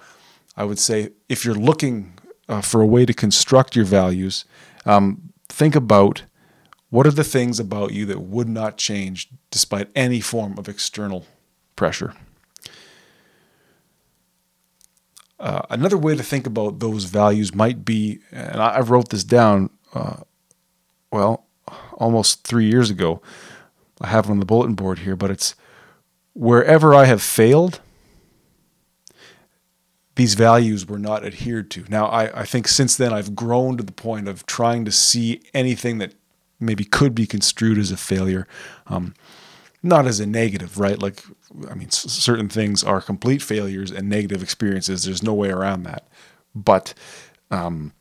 I 0.56 0.64
would 0.64 0.78
say 0.78 1.08
if 1.28 1.44
you're 1.44 1.54
looking 1.54 2.12
uh, 2.48 2.60
for 2.60 2.80
a 2.82 2.86
way 2.86 3.06
to 3.06 3.14
construct 3.14 3.74
your 3.74 3.86
values, 3.86 4.44
um, 4.84 5.32
think 5.48 5.74
about 5.74 6.22
what 6.90 7.06
are 7.06 7.10
the 7.10 7.24
things 7.24 7.58
about 7.58 7.92
you 7.92 8.06
that 8.06 8.20
would 8.20 8.48
not 8.48 8.76
change 8.76 9.28
despite 9.50 9.88
any 9.96 10.20
form 10.20 10.58
of 10.58 10.68
external 10.68 11.26
pressure. 11.74 12.14
Uh, 15.40 15.62
another 15.70 15.98
way 15.98 16.14
to 16.16 16.22
think 16.22 16.46
about 16.46 16.80
those 16.80 17.04
values 17.04 17.54
might 17.54 17.84
be, 17.84 18.20
and 18.30 18.60
I, 18.62 18.76
I 18.76 18.80
wrote 18.80 19.08
this 19.08 19.24
down, 19.24 19.70
uh, 19.94 20.18
well, 21.10 21.46
almost 21.94 22.44
three 22.44 22.66
years 22.66 22.90
ago. 22.90 23.22
I 24.00 24.08
have 24.08 24.26
it 24.26 24.30
on 24.30 24.38
the 24.38 24.46
bulletin 24.46 24.74
board 24.74 25.00
here, 25.00 25.16
but 25.16 25.30
it's 25.30 25.54
wherever 26.36 26.94
I 26.94 27.06
have 27.06 27.22
failed, 27.22 27.80
these 30.16 30.34
values 30.34 30.86
were 30.86 30.98
not 30.98 31.24
adhered 31.24 31.70
to. 31.72 31.84
Now, 31.88 32.06
I, 32.06 32.42
I 32.42 32.44
think 32.44 32.68
since 32.68 32.94
then 32.94 33.12
I've 33.12 33.34
grown 33.34 33.78
to 33.78 33.82
the 33.82 33.92
point 33.92 34.28
of 34.28 34.44
trying 34.44 34.84
to 34.84 34.92
see 34.92 35.40
anything 35.54 35.98
that 35.98 36.14
maybe 36.60 36.84
could 36.84 37.14
be 37.14 37.26
construed 37.26 37.78
as 37.78 37.90
a 37.90 37.96
failure. 37.96 38.46
Um, 38.86 39.14
not 39.82 40.06
as 40.06 40.20
a 40.20 40.26
negative, 40.26 40.78
right? 40.78 41.00
Like, 41.00 41.22
I 41.70 41.74
mean, 41.74 41.88
s- 41.88 42.10
certain 42.12 42.48
things 42.48 42.84
are 42.84 43.00
complete 43.00 43.40
failures 43.40 43.90
and 43.90 44.08
negative 44.08 44.42
experiences. 44.42 45.04
There's 45.04 45.22
no 45.22 45.34
way 45.34 45.50
around 45.50 45.84
that. 45.84 46.06
But 46.54 46.92
um, 47.50 47.92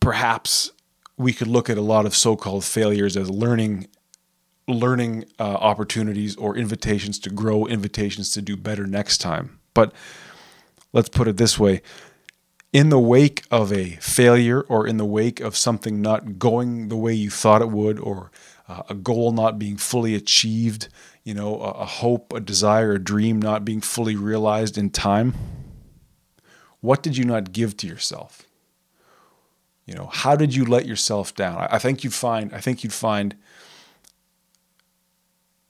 perhaps 0.00 0.70
we 1.18 1.32
could 1.32 1.48
look 1.48 1.68
at 1.68 1.78
a 1.78 1.82
lot 1.82 2.06
of 2.06 2.14
so-called 2.14 2.64
failures 2.64 3.16
as 3.16 3.28
learning 3.30 3.88
learning 4.68 5.24
uh, 5.38 5.42
opportunities 5.42 6.36
or 6.36 6.56
invitations 6.56 7.18
to 7.20 7.30
grow, 7.30 7.66
invitations 7.66 8.30
to 8.32 8.42
do 8.42 8.56
better 8.56 8.86
next 8.86 9.18
time. 9.18 9.58
But 9.74 9.92
let's 10.92 11.08
put 11.08 11.28
it 11.28 11.36
this 11.36 11.58
way 11.58 11.82
in 12.72 12.88
the 12.90 12.98
wake 12.98 13.44
of 13.50 13.72
a 13.72 13.90
failure 13.96 14.60
or 14.62 14.86
in 14.86 14.96
the 14.96 15.04
wake 15.04 15.40
of 15.40 15.56
something 15.56 16.02
not 16.02 16.38
going 16.38 16.88
the 16.88 16.96
way 16.96 17.12
you 17.12 17.30
thought 17.30 17.62
it 17.62 17.70
would 17.70 17.98
or 17.98 18.30
uh, 18.68 18.82
a 18.90 18.94
goal 18.94 19.32
not 19.32 19.58
being 19.58 19.76
fully 19.76 20.14
achieved, 20.14 20.88
you 21.24 21.32
know, 21.32 21.60
a, 21.60 21.70
a 21.70 21.84
hope, 21.84 22.32
a 22.32 22.40
desire, 22.40 22.92
a 22.92 22.98
dream 22.98 23.40
not 23.40 23.64
being 23.64 23.80
fully 23.80 24.16
realized 24.16 24.76
in 24.76 24.90
time, 24.90 25.34
what 26.80 27.02
did 27.02 27.16
you 27.16 27.24
not 27.24 27.52
give 27.52 27.76
to 27.76 27.86
yourself? 27.86 28.42
You 29.86 29.94
know, 29.94 30.10
how 30.12 30.34
did 30.34 30.54
you 30.54 30.64
let 30.64 30.84
yourself 30.84 31.34
down? 31.34 31.68
I, 31.70 31.78
think 31.78 32.02
you'd 32.02 32.12
find 32.12 32.52
I 32.52 32.60
think 32.60 32.82
you'd 32.82 32.92
find 32.92 33.36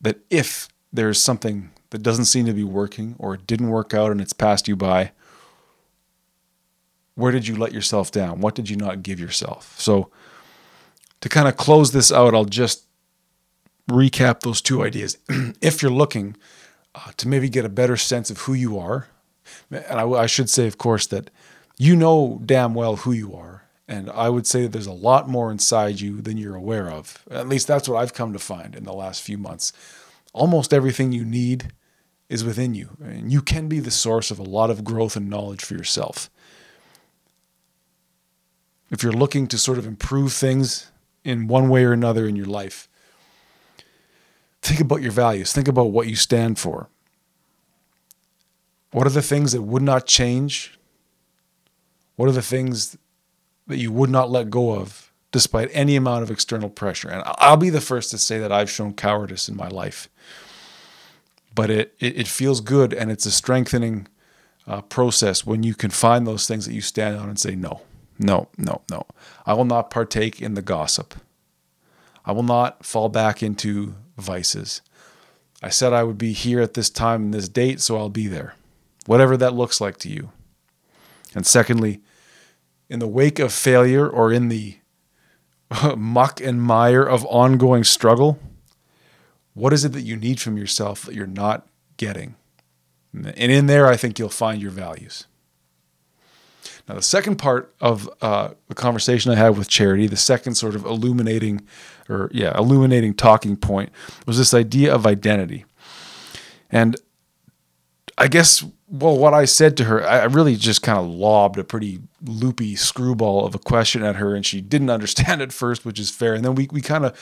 that 0.06 0.20
if 0.30 0.68
there's 0.92 1.20
something 1.20 1.70
that 1.90 2.02
doesn't 2.02 2.26
seem 2.26 2.46
to 2.46 2.52
be 2.52 2.62
working 2.62 3.16
or 3.18 3.34
it 3.34 3.46
didn't 3.46 3.70
work 3.70 3.92
out 3.92 4.12
and 4.12 4.20
it's 4.20 4.32
passed 4.32 4.68
you 4.68 4.76
by, 4.76 5.10
where 7.16 7.32
did 7.32 7.48
you 7.48 7.56
let 7.56 7.72
yourself 7.72 8.12
down? 8.12 8.40
What 8.40 8.54
did 8.54 8.70
you 8.70 8.76
not 8.76 9.02
give 9.02 9.18
yourself? 9.18 9.74
So, 9.80 10.10
to 11.22 11.28
kind 11.28 11.48
of 11.48 11.56
close 11.56 11.90
this 11.90 12.12
out, 12.12 12.34
I'll 12.34 12.44
just 12.44 12.86
recap 13.90 14.40
those 14.40 14.60
two 14.60 14.84
ideas. 14.84 15.18
if 15.60 15.82
you're 15.82 15.90
looking 15.90 16.36
uh, 16.94 17.10
to 17.16 17.26
maybe 17.26 17.48
get 17.48 17.64
a 17.64 17.68
better 17.68 17.96
sense 17.96 18.30
of 18.30 18.38
who 18.40 18.54
you 18.54 18.78
are, 18.78 19.08
and 19.70 19.98
I, 19.98 20.06
I 20.08 20.26
should 20.26 20.48
say, 20.48 20.68
of 20.68 20.78
course, 20.78 21.08
that 21.08 21.30
you 21.78 21.96
know 21.96 22.40
damn 22.44 22.74
well 22.74 22.96
who 22.96 23.12
you 23.12 23.34
are. 23.34 23.64
And 23.88 24.10
I 24.10 24.28
would 24.28 24.46
say 24.46 24.62
that 24.62 24.72
there's 24.72 24.86
a 24.86 24.92
lot 24.92 25.28
more 25.28 25.50
inside 25.50 26.00
you 26.00 26.20
than 26.20 26.36
you're 26.36 26.56
aware 26.56 26.90
of. 26.90 27.22
At 27.30 27.48
least 27.48 27.68
that's 27.68 27.88
what 27.88 27.98
I've 27.98 28.14
come 28.14 28.32
to 28.32 28.38
find 28.38 28.74
in 28.74 28.84
the 28.84 28.92
last 28.92 29.22
few 29.22 29.38
months. 29.38 29.72
Almost 30.32 30.74
everything 30.74 31.12
you 31.12 31.24
need 31.24 31.72
is 32.28 32.44
within 32.44 32.74
you, 32.74 32.90
and 33.00 33.32
you 33.32 33.40
can 33.40 33.68
be 33.68 33.78
the 33.78 33.90
source 33.90 34.32
of 34.32 34.40
a 34.40 34.42
lot 34.42 34.68
of 34.68 34.82
growth 34.82 35.14
and 35.14 35.30
knowledge 35.30 35.62
for 35.62 35.74
yourself. 35.74 36.28
If 38.90 39.02
you're 39.02 39.12
looking 39.12 39.46
to 39.48 39.58
sort 39.58 39.78
of 39.78 39.86
improve 39.86 40.32
things 40.32 40.90
in 41.24 41.46
one 41.46 41.68
way 41.68 41.84
or 41.84 41.92
another 41.92 42.26
in 42.26 42.34
your 42.34 42.46
life, 42.46 42.88
think 44.60 44.80
about 44.80 45.02
your 45.02 45.12
values, 45.12 45.52
think 45.52 45.68
about 45.68 45.92
what 45.92 46.08
you 46.08 46.16
stand 46.16 46.58
for. 46.58 46.88
What 48.90 49.06
are 49.06 49.10
the 49.10 49.22
things 49.22 49.52
that 49.52 49.62
would 49.62 49.82
not 49.82 50.06
change? 50.06 50.78
What 52.16 52.28
are 52.28 52.32
the 52.32 52.42
things 52.42 52.96
that 53.66 53.78
you 53.78 53.92
would 53.92 54.10
not 54.10 54.30
let 54.30 54.50
go 54.50 54.74
of 54.74 55.12
despite 55.32 55.68
any 55.72 55.96
amount 55.96 56.22
of 56.22 56.30
external 56.30 56.70
pressure. 56.70 57.08
And 57.10 57.22
I'll 57.38 57.56
be 57.56 57.70
the 57.70 57.80
first 57.80 58.10
to 58.10 58.18
say 58.18 58.38
that 58.38 58.52
I've 58.52 58.70
shown 58.70 58.94
cowardice 58.94 59.48
in 59.48 59.56
my 59.56 59.68
life. 59.68 60.08
But 61.54 61.70
it, 61.70 61.94
it, 61.98 62.20
it 62.20 62.28
feels 62.28 62.60
good 62.60 62.94
and 62.94 63.10
it's 63.10 63.26
a 63.26 63.30
strengthening 63.30 64.08
uh, 64.66 64.82
process 64.82 65.44
when 65.44 65.62
you 65.62 65.74
can 65.74 65.90
find 65.90 66.26
those 66.26 66.46
things 66.46 66.66
that 66.66 66.74
you 66.74 66.80
stand 66.80 67.16
on 67.16 67.28
and 67.28 67.38
say, 67.38 67.54
no, 67.54 67.82
no, 68.18 68.48
no, 68.56 68.82
no. 68.90 69.06
I 69.44 69.52
will 69.54 69.64
not 69.64 69.90
partake 69.90 70.40
in 70.40 70.54
the 70.54 70.62
gossip. 70.62 71.14
I 72.24 72.32
will 72.32 72.42
not 72.42 72.84
fall 72.84 73.08
back 73.08 73.42
into 73.42 73.94
vices. 74.16 74.80
I 75.62 75.68
said 75.68 75.92
I 75.92 76.02
would 76.02 76.18
be 76.18 76.32
here 76.32 76.60
at 76.60 76.74
this 76.74 76.90
time 76.90 77.24
and 77.24 77.34
this 77.34 77.48
date, 77.48 77.80
so 77.80 77.96
I'll 77.96 78.08
be 78.08 78.26
there, 78.26 78.54
whatever 79.06 79.36
that 79.36 79.54
looks 79.54 79.80
like 79.80 79.98
to 79.98 80.08
you. 80.08 80.30
And 81.34 81.46
secondly, 81.46 82.00
in 82.88 82.98
the 82.98 83.08
wake 83.08 83.38
of 83.38 83.52
failure 83.52 84.08
or 84.08 84.32
in 84.32 84.48
the 84.48 84.78
muck 85.96 86.40
and 86.40 86.62
mire 86.62 87.02
of 87.02 87.24
ongoing 87.26 87.84
struggle, 87.84 88.38
what 89.54 89.72
is 89.72 89.84
it 89.84 89.92
that 89.92 90.02
you 90.02 90.16
need 90.16 90.40
from 90.40 90.56
yourself 90.56 91.02
that 91.02 91.14
you're 91.14 91.26
not 91.26 91.66
getting? 91.96 92.36
And 93.14 93.50
in 93.50 93.66
there, 93.66 93.86
I 93.86 93.96
think 93.96 94.18
you'll 94.18 94.28
find 94.28 94.60
your 94.60 94.70
values. 94.70 95.26
Now, 96.88 96.94
the 96.94 97.02
second 97.02 97.36
part 97.36 97.74
of 97.80 98.08
uh, 98.20 98.50
the 98.68 98.74
conversation 98.74 99.32
I 99.32 99.36
had 99.36 99.56
with 99.56 99.68
Charity, 99.68 100.06
the 100.06 100.16
second 100.16 100.54
sort 100.54 100.76
of 100.76 100.84
illuminating, 100.84 101.66
or 102.08 102.30
yeah, 102.32 102.56
illuminating 102.56 103.14
talking 103.14 103.56
point 103.56 103.90
was 104.26 104.38
this 104.38 104.54
idea 104.54 104.94
of 104.94 105.06
identity. 105.06 105.64
And 106.70 106.96
I 108.18 108.28
guess, 108.28 108.64
well, 108.88 109.16
what 109.16 109.34
I 109.34 109.44
said 109.44 109.76
to 109.76 109.84
her, 109.84 110.06
I 110.06 110.24
really 110.24 110.56
just 110.56 110.82
kind 110.82 110.98
of 110.98 111.06
lobbed 111.06 111.58
a 111.58 111.64
pretty 111.64 112.00
loopy 112.24 112.74
screwball 112.76 113.44
of 113.44 113.54
a 113.54 113.58
question 113.58 114.02
at 114.02 114.16
her, 114.16 114.34
and 114.34 114.44
she 114.44 114.60
didn't 114.60 114.90
understand 114.98 115.42
at 115.42 115.52
first, 115.52 115.84
which 115.84 116.00
is 116.00 116.10
fair. 116.10 116.34
And 116.34 116.44
then 116.44 116.54
we, 116.54 116.68
we 116.70 116.80
kind 116.80 117.04
of 117.04 117.18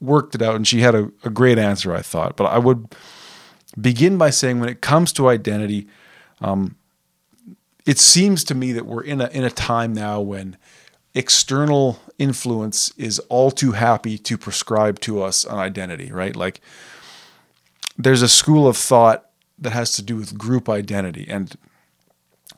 worked 0.00 0.34
it 0.34 0.42
out, 0.42 0.56
and 0.56 0.66
she 0.66 0.80
had 0.80 0.94
a, 0.94 1.10
a 1.22 1.30
great 1.30 1.58
answer, 1.58 1.94
I 1.94 2.02
thought. 2.02 2.36
But 2.36 2.46
I 2.46 2.58
would 2.58 2.94
begin 3.80 4.18
by 4.18 4.30
saying 4.30 4.60
when 4.60 4.68
it 4.68 4.80
comes 4.80 5.12
to 5.14 5.28
identity, 5.28 5.86
um, 6.40 6.76
it 7.86 7.98
seems 7.98 8.44
to 8.44 8.54
me 8.54 8.72
that 8.72 8.86
we're 8.86 9.02
in 9.02 9.20
a 9.20 9.28
in 9.28 9.44
a 9.44 9.50
time 9.50 9.92
now 9.92 10.20
when 10.20 10.56
external 11.14 12.00
influence 12.18 12.92
is 12.96 13.18
all 13.28 13.50
too 13.50 13.72
happy 13.72 14.18
to 14.18 14.36
prescribe 14.36 15.00
to 15.00 15.22
us 15.22 15.44
an 15.44 15.58
identity, 15.58 16.10
right? 16.10 16.34
Like 16.34 16.60
there's 17.96 18.22
a 18.22 18.28
school 18.28 18.66
of 18.66 18.76
thought 18.76 19.30
that 19.58 19.72
has 19.72 19.92
to 19.92 20.02
do 20.02 20.16
with 20.16 20.36
group 20.38 20.68
identity 20.68 21.26
and 21.28 21.56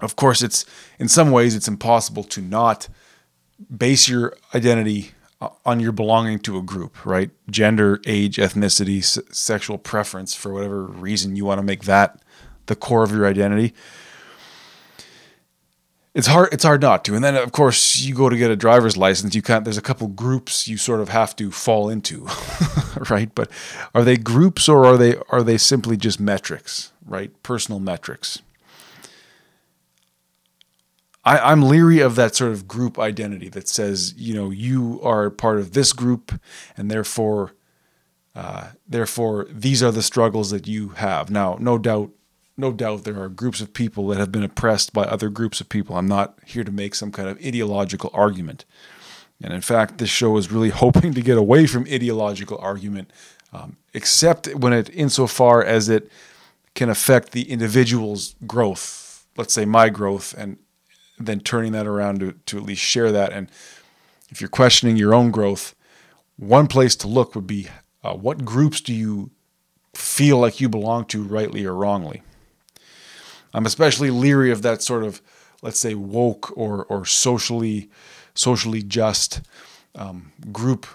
of 0.00 0.16
course 0.16 0.42
it's 0.42 0.64
in 0.98 1.08
some 1.08 1.30
ways 1.30 1.54
it's 1.54 1.68
impossible 1.68 2.24
to 2.24 2.40
not 2.40 2.88
base 3.74 4.08
your 4.08 4.36
identity 4.54 5.12
uh, 5.40 5.48
on 5.64 5.80
your 5.80 5.92
belonging 5.92 6.38
to 6.38 6.56
a 6.56 6.62
group, 6.62 7.04
right? 7.04 7.30
Gender, 7.50 8.00
age, 8.06 8.36
ethnicity, 8.36 8.98
s- 9.00 9.18
sexual 9.30 9.76
preference 9.78 10.34
for 10.34 10.52
whatever 10.52 10.84
reason 10.84 11.36
you 11.36 11.44
want 11.44 11.58
to 11.58 11.62
make 11.62 11.84
that 11.84 12.22
the 12.66 12.76
core 12.76 13.02
of 13.02 13.10
your 13.12 13.26
identity 13.26 13.74
it's 16.16 16.28
hard 16.28 16.48
it's 16.50 16.64
hard 16.64 16.80
not 16.80 17.04
to. 17.04 17.14
And 17.14 17.22
then 17.22 17.36
of 17.36 17.52
course 17.52 18.00
you 18.00 18.14
go 18.14 18.30
to 18.30 18.36
get 18.36 18.50
a 18.50 18.56
driver's 18.56 18.96
license 18.96 19.34
you 19.34 19.42
can't 19.42 19.64
there's 19.64 19.76
a 19.76 19.82
couple 19.82 20.08
groups 20.08 20.66
you 20.66 20.78
sort 20.78 21.00
of 21.00 21.10
have 21.10 21.36
to 21.36 21.52
fall 21.52 21.90
into 21.90 22.26
right? 23.10 23.32
But 23.34 23.50
are 23.94 24.02
they 24.02 24.16
groups 24.16 24.66
or 24.66 24.86
are 24.86 24.96
they 24.96 25.16
are 25.28 25.42
they 25.42 25.58
simply 25.58 25.96
just 25.98 26.18
metrics 26.18 26.92
right? 27.04 27.30
Personal 27.42 27.78
metrics. 27.78 28.40
I, 31.24 31.38
i'm 31.38 31.60
leery 31.60 31.98
of 31.98 32.14
that 32.14 32.34
sort 32.36 32.52
of 32.52 32.66
group 32.66 32.98
identity 32.98 33.48
that 33.50 33.68
says 33.68 34.14
you 34.16 34.32
know 34.32 34.50
you 34.50 35.00
are 35.02 35.28
part 35.28 35.58
of 35.58 35.72
this 35.72 35.92
group 35.92 36.40
and 36.76 36.90
therefore 36.90 37.52
uh, 38.34 38.68
therefore 38.86 39.46
these 39.50 39.82
are 39.82 39.90
the 39.90 40.02
struggles 40.02 40.50
that 40.50 40.66
you 40.66 40.90
have. 40.90 41.30
Now 41.30 41.56
no 41.60 41.78
doubt 41.78 42.10
no 42.56 42.72
doubt 42.72 43.04
there 43.04 43.20
are 43.20 43.28
groups 43.28 43.60
of 43.60 43.74
people 43.74 44.06
that 44.08 44.18
have 44.18 44.32
been 44.32 44.42
oppressed 44.42 44.92
by 44.92 45.04
other 45.04 45.28
groups 45.28 45.60
of 45.60 45.68
people. 45.68 45.96
I'm 45.96 46.08
not 46.08 46.38
here 46.46 46.64
to 46.64 46.72
make 46.72 46.94
some 46.94 47.12
kind 47.12 47.28
of 47.28 47.38
ideological 47.44 48.10
argument. 48.14 48.64
And 49.42 49.52
in 49.52 49.60
fact, 49.60 49.98
this 49.98 50.08
show 50.08 50.36
is 50.36 50.50
really 50.50 50.70
hoping 50.84 51.12
to 51.14 51.20
get 51.20 51.36
away 51.36 51.66
from 51.66 51.86
ideological 51.90 52.58
argument, 52.58 53.12
um, 53.52 53.76
except 53.92 54.54
when 54.54 54.72
it, 54.72 54.88
insofar 54.90 55.62
as 55.62 55.88
it 55.88 56.10
can 56.74 56.88
affect 56.88 57.32
the 57.32 57.50
individual's 57.50 58.34
growth, 58.46 59.26
let's 59.36 59.54
say 59.54 59.64
my 59.64 59.88
growth, 59.88 60.34
and 60.36 60.58
then 61.18 61.40
turning 61.40 61.72
that 61.72 61.86
around 61.86 62.20
to, 62.20 62.32
to 62.46 62.58
at 62.58 62.64
least 62.64 62.82
share 62.82 63.12
that. 63.12 63.32
And 63.32 63.50
if 64.30 64.40
you're 64.40 64.48
questioning 64.48 64.96
your 64.96 65.14
own 65.14 65.30
growth, 65.30 65.74
one 66.36 66.66
place 66.66 66.96
to 66.96 67.08
look 67.08 67.34
would 67.34 67.46
be 67.46 67.68
uh, 68.02 68.14
what 68.14 68.44
groups 68.44 68.80
do 68.80 68.94
you 68.94 69.30
feel 69.94 70.38
like 70.38 70.60
you 70.60 70.68
belong 70.68 71.06
to, 71.06 71.22
rightly 71.22 71.64
or 71.64 71.74
wrongly? 71.74 72.22
I'm 73.56 73.64
especially 73.64 74.10
leery 74.10 74.50
of 74.50 74.60
that 74.62 74.82
sort 74.82 75.02
of, 75.02 75.22
let's 75.62 75.78
say, 75.78 75.94
woke 75.94 76.54
or 76.56 76.84
or 76.84 77.06
socially 77.06 77.88
socially 78.34 78.82
just 78.82 79.40
um, 79.94 80.30
group 80.52 80.86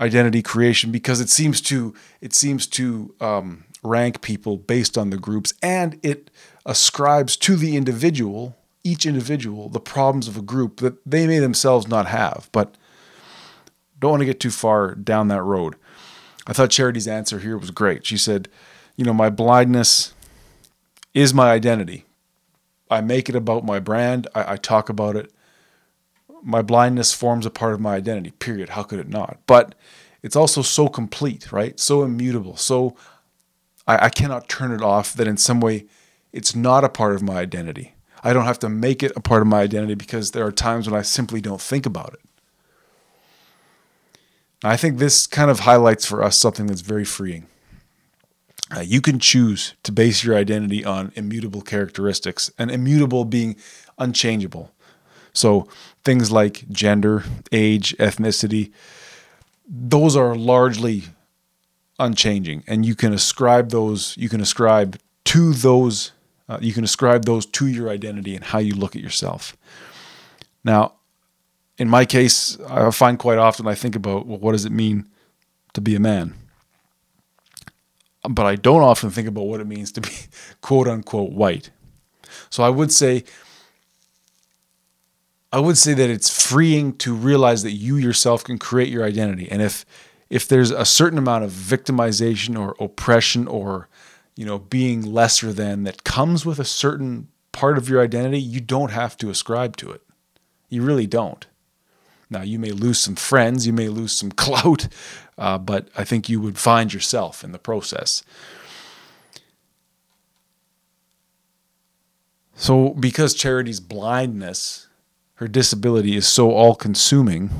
identity 0.00 0.42
creation 0.42 0.90
because 0.90 1.20
it 1.20 1.30
seems 1.30 1.60
to 1.60 1.94
it 2.20 2.34
seems 2.34 2.66
to 2.66 3.14
um, 3.20 3.64
rank 3.84 4.20
people 4.20 4.56
based 4.56 4.98
on 4.98 5.10
the 5.10 5.16
groups 5.16 5.54
and 5.62 6.00
it 6.02 6.28
ascribes 6.66 7.36
to 7.36 7.54
the 7.54 7.76
individual 7.76 8.56
each 8.82 9.06
individual 9.06 9.68
the 9.68 9.78
problems 9.78 10.26
of 10.26 10.36
a 10.36 10.42
group 10.42 10.80
that 10.80 10.94
they 11.06 11.24
may 11.28 11.38
themselves 11.38 11.86
not 11.86 12.06
have. 12.06 12.48
But 12.50 12.74
don't 14.00 14.10
want 14.10 14.20
to 14.22 14.26
get 14.26 14.40
too 14.40 14.50
far 14.50 14.96
down 14.96 15.28
that 15.28 15.42
road. 15.42 15.76
I 16.48 16.52
thought 16.52 16.70
charity's 16.70 17.06
answer 17.06 17.38
here 17.38 17.56
was 17.56 17.70
great. 17.70 18.04
She 18.04 18.16
said 18.16 18.48
you 18.96 19.04
know 19.04 19.14
my 19.14 19.30
blindness 19.30 20.14
is 21.14 21.34
my 21.34 21.50
identity. 21.50 22.04
I 22.90 23.00
make 23.00 23.28
it 23.28 23.36
about 23.36 23.64
my 23.64 23.80
brand. 23.80 24.26
I, 24.34 24.52
I, 24.52 24.56
talk 24.56 24.88
about 24.88 25.16
it 25.16 25.32
my 26.42 26.62
blindness 26.62 27.12
forms 27.12 27.46
a 27.46 27.50
part 27.50 27.72
of 27.72 27.80
my 27.80 27.94
identity, 27.94 28.32
period. 28.32 28.70
How 28.70 28.82
could 28.82 28.98
it 28.98 29.08
not? 29.08 29.38
But 29.46 29.74
it's 30.22 30.36
also 30.36 30.62
so 30.62 30.88
complete, 30.88 31.52
right? 31.52 31.78
So 31.78 32.02
immutable. 32.02 32.56
So 32.56 32.96
I, 33.86 34.06
I 34.06 34.08
cannot 34.08 34.48
turn 34.48 34.72
it 34.72 34.82
off 34.82 35.14
that 35.14 35.28
in 35.28 35.36
some 35.36 35.60
way 35.60 35.86
it's 36.32 36.54
not 36.54 36.84
a 36.84 36.88
part 36.88 37.14
of 37.14 37.22
my 37.22 37.36
identity. 37.36 37.94
I 38.24 38.32
don't 38.32 38.44
have 38.44 38.58
to 38.60 38.68
make 38.68 39.02
it 39.02 39.12
a 39.16 39.20
part 39.20 39.42
of 39.42 39.48
my 39.48 39.62
identity 39.62 39.94
because 39.94 40.30
there 40.30 40.46
are 40.46 40.52
times 40.52 40.88
when 40.88 40.98
I 40.98 41.02
simply 41.02 41.40
don't 41.40 41.60
think 41.60 41.86
about 41.86 42.14
it. 42.14 42.20
I 44.64 44.76
think 44.76 44.98
this 44.98 45.26
kind 45.26 45.50
of 45.50 45.60
highlights 45.60 46.06
for 46.06 46.22
us 46.22 46.38
something 46.38 46.66
that's 46.66 46.82
very 46.82 47.04
freeing. 47.04 47.46
Uh, 48.74 48.80
you 48.80 49.00
can 49.00 49.18
choose 49.18 49.74
to 49.82 49.92
base 49.92 50.24
your 50.24 50.36
identity 50.36 50.84
on 50.84 51.12
immutable 51.14 51.60
characteristics, 51.60 52.50
and 52.58 52.70
immutable 52.70 53.24
being 53.24 53.56
unchangeable. 53.98 54.72
So 55.32 55.68
things 56.04 56.30
like 56.30 56.68
gender, 56.70 57.24
age, 57.50 57.96
ethnicity, 57.98 58.72
those 59.66 60.16
are 60.16 60.34
largely 60.34 61.04
unchanging, 61.98 62.64
and 62.66 62.84
you 62.84 62.94
can 62.94 63.12
ascribe 63.12 63.70
those. 63.70 64.16
You 64.16 64.28
can 64.28 64.40
ascribe 64.40 64.98
to 65.24 65.52
those. 65.52 66.12
Uh, 66.48 66.58
you 66.60 66.72
can 66.72 66.84
ascribe 66.84 67.24
those 67.24 67.46
to 67.46 67.66
your 67.66 67.88
identity 67.88 68.34
and 68.34 68.44
how 68.44 68.58
you 68.58 68.74
look 68.74 68.96
at 68.96 69.02
yourself. 69.02 69.56
Now, 70.64 70.94
in 71.78 71.88
my 71.88 72.04
case, 72.04 72.58
I 72.68 72.90
find 72.90 73.18
quite 73.18 73.38
often 73.38 73.66
I 73.66 73.74
think 73.74 73.96
about 73.96 74.26
well, 74.26 74.38
what 74.38 74.52
does 74.52 74.64
it 74.64 74.72
mean 74.72 75.08
to 75.74 75.80
be 75.80 75.94
a 75.94 76.00
man? 76.00 76.34
But 78.28 78.46
I 78.46 78.56
don't 78.56 78.82
often 78.82 79.10
think 79.10 79.26
about 79.26 79.46
what 79.46 79.60
it 79.60 79.66
means 79.66 79.92
to 79.92 80.00
be 80.00 80.10
quote 80.60 80.88
unquote 80.88 81.32
white. 81.32 81.70
So 82.50 82.62
I 82.62 82.68
would 82.68 82.92
say 82.92 83.24
I 85.52 85.60
would 85.60 85.76
say 85.76 85.92
that 85.92 86.08
it's 86.08 86.30
freeing 86.30 86.96
to 86.98 87.14
realize 87.14 87.62
that 87.62 87.72
you 87.72 87.96
yourself 87.96 88.42
can 88.42 88.58
create 88.58 88.88
your 88.88 89.04
identity. 89.04 89.50
And 89.50 89.60
if 89.60 89.84
if 90.30 90.48
there's 90.48 90.70
a 90.70 90.86
certain 90.86 91.18
amount 91.18 91.44
of 91.44 91.50
victimization 91.50 92.58
or 92.58 92.74
oppression 92.80 93.46
or 93.46 93.88
you 94.34 94.46
know 94.46 94.58
being 94.58 95.02
lesser 95.02 95.52
than 95.52 95.84
that 95.84 96.04
comes 96.04 96.46
with 96.46 96.58
a 96.58 96.64
certain 96.64 97.28
part 97.52 97.76
of 97.76 97.88
your 97.88 98.02
identity, 98.02 98.40
you 98.40 98.60
don't 98.60 98.92
have 98.92 99.16
to 99.18 99.28
ascribe 99.28 99.76
to 99.76 99.90
it. 99.90 100.02
You 100.70 100.82
really 100.82 101.06
don't. 101.06 101.46
Now, 102.30 102.40
you 102.40 102.58
may 102.58 102.70
lose 102.70 102.98
some 102.98 103.14
friends, 103.14 103.66
you 103.66 103.74
may 103.74 103.88
lose 103.88 104.12
some 104.12 104.32
clout, 104.44 104.88
uh, 105.38 105.58
but 105.58 105.88
I 105.96 106.04
think 106.04 106.28
you 106.28 106.40
would 106.40 106.58
find 106.58 106.92
yourself 106.92 107.42
in 107.42 107.52
the 107.52 107.58
process. 107.58 108.22
So, 112.54 112.90
because 112.90 113.34
Charity's 113.34 113.80
blindness, 113.80 114.88
her 115.34 115.48
disability 115.48 116.16
is 116.16 116.26
so 116.26 116.52
all 116.52 116.74
consuming, 116.74 117.50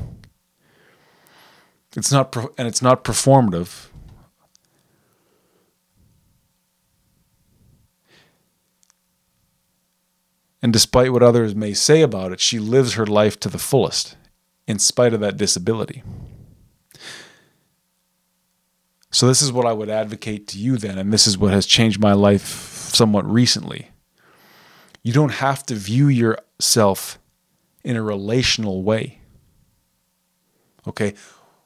it's 1.97 2.12
not, 2.12 2.35
and 2.57 2.69
it's 2.69 2.83
not 2.83 3.05
performative. 3.05 3.88
And 10.62 10.73
despite 10.73 11.12
what 11.12 11.25
others 11.25 11.57
may 11.57 11.75
say 11.75 12.02
about 12.02 12.31
it, 12.31 12.38
she 12.38 12.61
lives 12.61 12.95
her 12.95 13.05
life 13.05 13.41
to 13.41 13.49
the 13.49 13.59
fullest 13.59 14.17
in 14.69 14.79
spite 14.79 15.12
of 15.12 15.21
that 15.21 15.37
disability. 15.37 16.05
So, 19.12 19.28
this 19.28 19.42
is 19.42 19.52
what 19.52 19.66
I 19.66 19.73
would 19.73 19.90
advocate 19.90 20.49
to 20.49 20.59
you 20.59 20.78
then, 20.78 20.99
and 20.99 21.12
this 21.12 21.26
is 21.26 21.37
what 21.37 21.52
has 21.52 21.66
changed 21.66 22.00
my 22.00 22.14
life 22.14 22.47
somewhat 22.95 23.26
recently. 23.26 23.90
You 25.02 25.12
don't 25.12 25.33
have 25.33 25.64
to 25.66 25.75
view 25.75 26.09
yourself 26.09 27.19
in 27.85 27.97
a 27.97 28.02
relational 28.02 28.83
way. 28.83 29.19
Okay? 30.87 31.14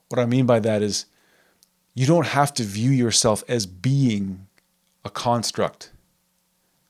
What 0.09 0.19
I 0.19 0.27
mean 0.27 0.47
by 0.47 0.61
that 0.61 0.83
is 0.83 1.07
you 1.95 2.07
don't 2.07 2.27
have 2.27 2.53
to 2.55 2.63
view 2.63 2.91
yourself 2.91 3.45
as 3.49 3.65
being 3.65 4.47
a 5.05 5.11
construct, 5.11 5.93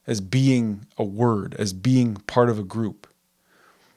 as 0.06 0.20
being 0.20 0.86
a 0.96 1.04
word, 1.04 1.54
as 1.58 1.72
being 1.72 2.14
part 2.26 2.48
of 2.48 2.58
a 2.58 2.64
group, 2.64 3.06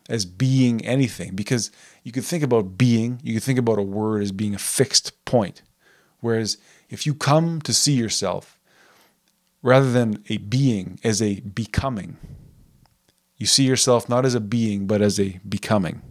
as 0.09 0.25
being 0.25 0.85
anything, 0.85 1.35
because 1.35 1.71
you 2.03 2.11
could 2.11 2.25
think 2.25 2.43
about 2.43 2.77
being, 2.77 3.19
you 3.23 3.35
could 3.35 3.43
think 3.43 3.59
about 3.59 3.79
a 3.79 3.83
word 3.83 4.21
as 4.21 4.31
being 4.31 4.55
a 4.55 4.59
fixed 4.59 5.23
point. 5.25 5.61
Whereas 6.21 6.57
if 6.89 7.05
you 7.05 7.13
come 7.13 7.61
to 7.61 7.73
see 7.73 7.93
yourself 7.93 8.59
rather 9.61 9.91
than 9.91 10.23
a 10.29 10.37
being 10.37 10.99
as 11.03 11.21
a 11.21 11.39
becoming, 11.41 12.17
you 13.37 13.45
see 13.45 13.63
yourself 13.63 14.09
not 14.09 14.25
as 14.25 14.35
a 14.35 14.39
being, 14.39 14.85
but 14.85 15.01
as 15.01 15.19
a 15.19 15.39
becoming. 15.47 16.01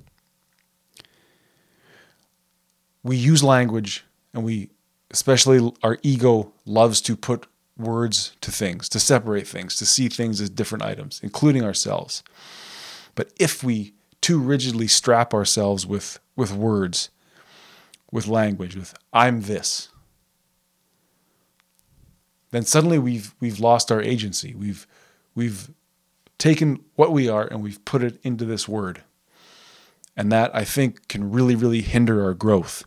We 3.02 3.16
use 3.16 3.42
language 3.42 4.04
and 4.32 4.44
we, 4.44 4.70
especially 5.10 5.72
our 5.82 5.98
ego, 6.02 6.52
loves 6.64 7.00
to 7.02 7.16
put 7.16 7.46
words 7.76 8.32
to 8.40 8.50
things, 8.50 8.88
to 8.88 8.98
separate 8.98 9.46
things, 9.46 9.76
to 9.76 9.86
see 9.86 10.08
things 10.08 10.40
as 10.40 10.50
different 10.50 10.84
items, 10.84 11.20
including 11.22 11.64
ourselves. 11.64 12.22
But 13.14 13.32
if 13.38 13.62
we 13.62 13.94
too 14.20 14.38
rigidly 14.38 14.88
strap 14.88 15.32
ourselves 15.32 15.86
with, 15.86 16.18
with 16.34 16.52
words, 16.52 17.10
with 18.10 18.26
language, 18.26 18.74
with 18.74 18.94
I'm 19.12 19.42
this, 19.42 19.88
then 22.50 22.62
suddenly 22.62 22.98
we've 22.98 23.34
we've 23.40 23.60
lost 23.60 23.92
our 23.92 24.00
agency. 24.00 24.54
We've 24.54 24.86
we've 25.34 25.70
taken 26.38 26.84
what 26.94 27.12
we 27.12 27.28
are 27.28 27.46
and 27.46 27.62
we've 27.62 27.84
put 27.84 28.02
it 28.02 28.18
into 28.22 28.44
this 28.44 28.68
word. 28.68 29.02
And 30.16 30.32
that 30.32 30.54
I 30.54 30.64
think 30.64 31.06
can 31.08 31.30
really, 31.30 31.54
really 31.54 31.80
hinder 31.80 32.24
our 32.24 32.34
growth. 32.34 32.84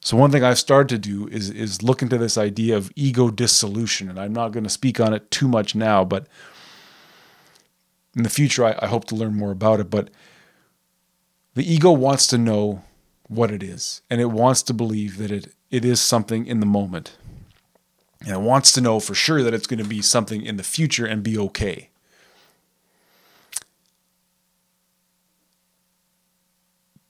So 0.00 0.18
one 0.18 0.30
thing 0.30 0.44
I've 0.44 0.58
started 0.58 0.88
to 0.90 0.98
do 0.98 1.28
is 1.28 1.48
is 1.48 1.82
look 1.82 2.02
into 2.02 2.18
this 2.18 2.36
idea 2.36 2.76
of 2.76 2.92
ego 2.94 3.30
dissolution. 3.30 4.10
And 4.10 4.18
I'm 4.18 4.34
not 4.34 4.52
going 4.52 4.64
to 4.64 4.70
speak 4.70 5.00
on 5.00 5.14
it 5.14 5.30
too 5.30 5.48
much 5.48 5.74
now, 5.74 6.04
but 6.04 6.26
in 8.14 8.22
the 8.22 8.30
future, 8.30 8.64
I, 8.64 8.78
I 8.80 8.86
hope 8.86 9.06
to 9.06 9.14
learn 9.14 9.34
more 9.34 9.50
about 9.50 9.80
it. 9.80 9.90
But 9.90 10.10
the 11.54 11.72
ego 11.72 11.90
wants 11.90 12.26
to 12.28 12.38
know 12.38 12.82
what 13.28 13.50
it 13.50 13.62
is, 13.62 14.02
and 14.10 14.20
it 14.20 14.30
wants 14.30 14.62
to 14.64 14.74
believe 14.74 15.16
that 15.16 15.30
it, 15.30 15.54
it 15.70 15.84
is 15.84 16.00
something 16.00 16.46
in 16.46 16.60
the 16.60 16.66
moment. 16.66 17.16
And 18.26 18.44
wants 18.44 18.72
to 18.72 18.80
know 18.80 19.00
for 19.00 19.14
sure 19.14 19.42
that 19.42 19.52
it's 19.52 19.66
going 19.66 19.82
to 19.82 19.88
be 19.88 20.00
something 20.00 20.42
in 20.42 20.56
the 20.56 20.62
future 20.62 21.04
and 21.04 21.22
be 21.22 21.38
okay. 21.38 21.90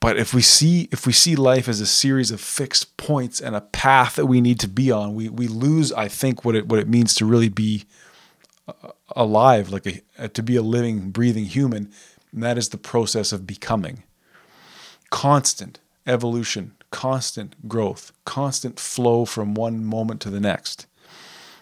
But 0.05 0.19
if 0.19 0.35
we 0.35 0.43
see 0.43 0.87
if 0.93 1.07
we 1.07 1.15
see 1.15 1.35
life 1.35 1.67
as 1.67 1.81
a 1.81 1.87
series 1.87 2.31
of 2.31 2.39
fixed 2.39 2.99
points 2.99 3.41
and 3.41 3.57
a 3.57 3.63
path 3.63 4.17
that 4.17 4.27
we 4.27 4.43
need 4.43 4.61
to 4.61 4.69
be 4.69 4.91
on, 4.91 5.15
we, 5.15 5.31
we 5.31 5.49
lose, 5.49 5.93
I 5.93 6.09
think, 6.09 6.45
what 6.45 6.55
it 6.55 6.69
what 6.69 6.79
it 6.79 6.89
means 6.89 7.15
to 7.15 7.25
really 7.25 7.49
be 7.49 7.85
uh, 8.69 8.91
alive, 9.17 9.71
like 9.71 9.87
a, 9.87 10.03
uh, 10.19 10.29
to 10.29 10.43
be 10.43 10.57
a 10.57 10.63
living, 10.63 11.11
breathing 11.11 11.47
human, 11.47 11.91
and 12.33 12.43
that 12.43 12.59
is 12.59 12.69
the 12.69 12.77
process 12.77 13.33
of 13.33 13.47
becoming. 13.47 14.03
Constant 15.09 15.79
evolution, 16.07 16.73
constant 16.91 17.67
growth, 17.67 18.13
constant 18.27 18.79
flow 18.79 19.25
from 19.25 19.55
one 19.55 19.85
moment 19.85 20.21
to 20.21 20.29
the 20.29 20.39
next. 20.39 20.87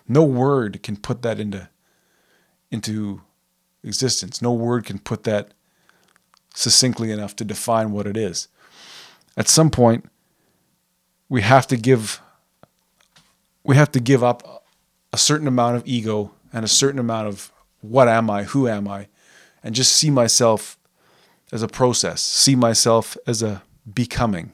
No 0.09 0.25
word 0.25 0.83
can 0.83 0.97
put 0.97 1.23
that 1.23 1.39
into 1.39 1.69
into 2.71 3.23
existence. 3.85 4.41
No 4.41 4.53
word 4.53 4.85
can 4.85 4.99
put 4.99 5.25
that 5.25 5.53
succinctly 6.55 7.11
enough 7.11 7.37
to 7.37 7.45
define 7.45 7.93
what 7.93 8.07
it 8.07 8.17
is. 8.17 8.49
At 9.37 9.49
some 9.49 9.71
point, 9.71 10.07
we 11.29 11.43
have 11.43 11.67
to 11.69 11.77
give 11.77 12.21
we 13.65 13.77
have 13.77 13.93
to 13.93 14.01
give 14.01 14.25
up 14.25 14.65
a 15.13 15.19
certain 15.19 15.47
amount 15.47 15.77
of 15.77 15.87
ego 15.87 16.33
and 16.53 16.65
a 16.65 16.69
certain 16.69 16.99
amount 16.99 17.29
of 17.29 17.53
what 17.81 18.09
am 18.09 18.31
I, 18.31 18.45
who 18.45 18.69
am 18.69 18.89
I, 18.89 19.09
and 19.63 19.75
just 19.75 19.93
see 19.93 20.11
myself 20.11 20.79
as 21.51 21.63
a 21.63 21.69
process, 21.69 22.23
see 22.23 22.57
myself 22.57 23.17
as 23.27 23.43
a 23.43 23.63
becoming. 23.93 24.53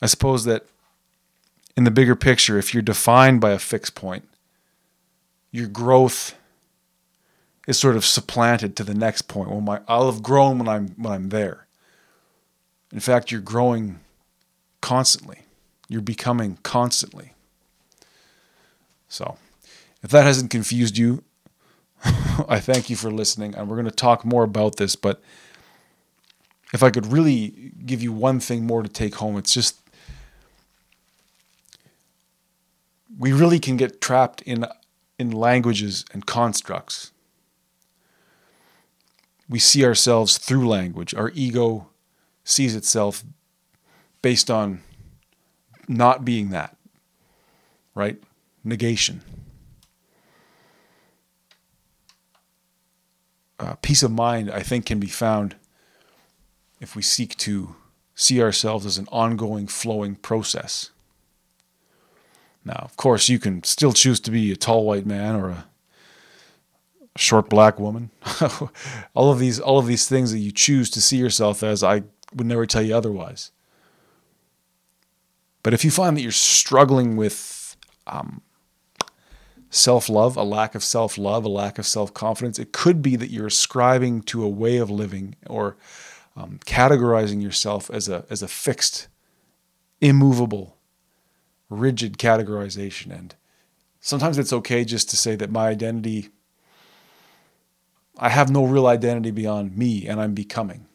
I 0.00 0.06
suppose 0.06 0.44
that 0.44 0.66
in 1.76 1.84
the 1.84 1.90
bigger 1.90 2.16
picture, 2.16 2.58
if 2.58 2.72
you're 2.72 2.82
defined 2.82 3.40
by 3.40 3.50
a 3.50 3.58
fixed 3.58 3.94
point, 3.94 4.28
your 5.50 5.66
growth 5.68 6.34
is 7.66 7.78
sort 7.78 7.96
of 7.96 8.04
supplanted 8.04 8.76
to 8.76 8.84
the 8.84 8.94
next 8.94 9.22
point. 9.22 9.50
Well, 9.50 9.60
my 9.60 9.80
I'll 9.88 10.10
have 10.10 10.22
grown 10.22 10.58
when 10.58 10.68
I'm 10.68 10.88
when 10.90 11.12
I'm 11.12 11.28
there. 11.28 11.66
In 12.92 13.00
fact, 13.00 13.30
you're 13.30 13.40
growing 13.40 14.00
constantly. 14.80 15.40
You're 15.88 16.00
becoming 16.00 16.58
constantly. 16.62 17.32
So, 19.08 19.36
if 20.02 20.10
that 20.10 20.24
hasn't 20.24 20.50
confused 20.50 20.96
you, 20.96 21.24
I 22.48 22.60
thank 22.60 22.88
you 22.88 22.96
for 22.96 23.10
listening. 23.10 23.54
And 23.54 23.68
we're 23.68 23.76
going 23.76 23.86
to 23.86 23.94
talk 23.94 24.24
more 24.24 24.44
about 24.44 24.76
this. 24.76 24.96
But 24.96 25.20
if 26.72 26.82
I 26.82 26.90
could 26.90 27.06
really 27.06 27.72
give 27.84 28.02
you 28.02 28.12
one 28.12 28.40
thing 28.40 28.66
more 28.66 28.82
to 28.82 28.88
take 28.88 29.16
home, 29.16 29.36
it's 29.36 29.54
just 29.54 29.76
we 33.18 33.32
really 33.32 33.58
can 33.58 33.76
get 33.76 34.00
trapped 34.00 34.42
in 34.42 34.66
in 35.18 35.30
languages 35.30 36.04
and 36.12 36.26
constructs. 36.26 37.12
we 39.48 39.58
see 39.58 39.84
ourselves 39.84 40.38
through 40.38 40.68
language. 40.68 41.14
Our 41.14 41.30
ego 41.34 41.88
sees 42.44 42.74
itself 42.74 43.24
based 44.22 44.50
on 44.50 44.82
not 45.88 46.24
being 46.24 46.50
that, 46.50 46.76
right? 47.94 48.20
Negation. 48.64 49.22
Uh, 53.58 53.74
peace 53.82 54.02
of 54.02 54.10
mind, 54.10 54.50
I 54.50 54.60
think, 54.60 54.84
can 54.84 54.98
be 54.98 55.06
found 55.06 55.56
if 56.80 56.94
we 56.94 57.02
seek 57.02 57.36
to 57.38 57.76
see 58.14 58.42
ourselves 58.42 58.84
as 58.84 58.98
an 58.98 59.06
ongoing, 59.10 59.66
flowing 59.66 60.16
process. 60.16 60.90
Now, 62.66 62.80
of 62.82 62.96
course, 62.96 63.28
you 63.28 63.38
can 63.38 63.62
still 63.62 63.92
choose 63.92 64.18
to 64.20 64.32
be 64.32 64.50
a 64.50 64.56
tall 64.56 64.84
white 64.84 65.06
man 65.06 65.36
or 65.36 65.50
a 65.50 65.66
short 67.16 67.48
black 67.48 67.78
woman. 67.78 68.10
all 69.14 69.30
of 69.30 69.38
these, 69.38 69.60
all 69.60 69.78
of 69.78 69.86
these 69.86 70.08
things 70.08 70.32
that 70.32 70.40
you 70.40 70.50
choose 70.50 70.90
to 70.90 71.00
see 71.00 71.16
yourself 71.16 71.62
as, 71.62 71.84
I 71.84 72.02
would 72.34 72.46
never 72.46 72.66
tell 72.66 72.82
you 72.82 72.96
otherwise. 72.96 73.52
But 75.62 75.74
if 75.74 75.84
you 75.84 75.92
find 75.92 76.16
that 76.16 76.22
you're 76.22 76.32
struggling 76.32 77.16
with 77.16 77.76
um, 78.08 78.42
self 79.70 80.08
love, 80.08 80.36
a 80.36 80.42
lack 80.42 80.74
of 80.74 80.82
self 80.82 81.16
love, 81.16 81.44
a 81.44 81.48
lack 81.48 81.78
of 81.78 81.86
self 81.86 82.12
confidence, 82.14 82.58
it 82.58 82.72
could 82.72 83.00
be 83.00 83.14
that 83.14 83.30
you're 83.30 83.46
ascribing 83.46 84.22
to 84.22 84.42
a 84.42 84.48
way 84.48 84.78
of 84.78 84.90
living 84.90 85.36
or 85.46 85.76
um, 86.36 86.58
categorizing 86.66 87.40
yourself 87.40 87.88
as 87.90 88.08
a, 88.08 88.24
as 88.28 88.42
a 88.42 88.48
fixed, 88.48 89.06
immovable, 90.00 90.75
rigid 91.68 92.18
categorization. 92.18 93.16
And 93.16 93.34
sometimes 94.00 94.38
it's 94.38 94.52
okay 94.52 94.84
just 94.84 95.10
to 95.10 95.16
say 95.16 95.36
that 95.36 95.50
my 95.50 95.68
identity, 95.68 96.28
I 98.18 98.28
have 98.28 98.50
no 98.50 98.64
real 98.64 98.86
identity 98.86 99.30
beyond 99.30 99.76
me 99.76 100.06
and 100.06 100.20
I'm 100.20 100.34
becoming 100.34 100.86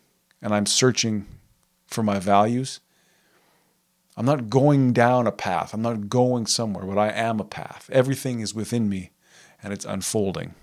and 0.42 0.54
I'm 0.54 0.66
searching 0.66 1.26
for 1.88 2.04
my 2.04 2.20
values. 2.20 2.80
I'm 4.18 4.26
not 4.26 4.50
going 4.50 4.94
down 4.94 5.28
a 5.28 5.32
path. 5.32 5.74
I'm 5.74 5.82
not 5.82 6.10
going 6.10 6.46
somewhere, 6.46 6.86
but 6.86 6.98
I 6.98 7.10
am 7.10 7.40
a 7.40 7.46
path. 7.46 7.90
Everything 7.92 8.40
is 8.40 8.54
within 8.54 8.90
me 8.90 9.12
and 9.64 9.72
it's 9.72 9.86
unfolding. 9.86 10.54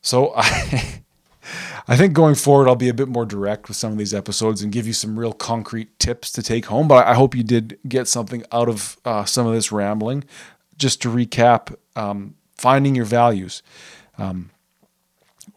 So 0.00 0.32
I 0.36 1.03
I 1.86 1.96
think 1.96 2.12
going 2.12 2.34
forward 2.34 2.68
I'll 2.68 2.76
be 2.76 2.88
a 2.88 2.94
bit 2.94 3.08
more 3.08 3.26
direct 3.26 3.68
with 3.68 3.76
some 3.76 3.92
of 3.92 3.98
these 3.98 4.14
episodes 4.14 4.62
and 4.62 4.72
give 4.72 4.86
you 4.86 4.92
some 4.92 5.18
real 5.18 5.32
concrete 5.32 5.98
tips 5.98 6.30
to 6.32 6.42
take 6.42 6.66
home. 6.66 6.88
But 6.88 7.06
I 7.06 7.14
hope 7.14 7.34
you 7.34 7.42
did 7.42 7.78
get 7.88 8.08
something 8.08 8.44
out 8.52 8.68
of 8.68 8.96
uh, 9.04 9.24
some 9.24 9.46
of 9.46 9.54
this 9.54 9.72
rambling. 9.72 10.24
Just 10.76 11.00
to 11.02 11.08
recap, 11.08 11.74
um, 11.94 12.34
finding 12.56 12.96
your 12.96 13.04
values. 13.04 13.62
Um, 14.18 14.50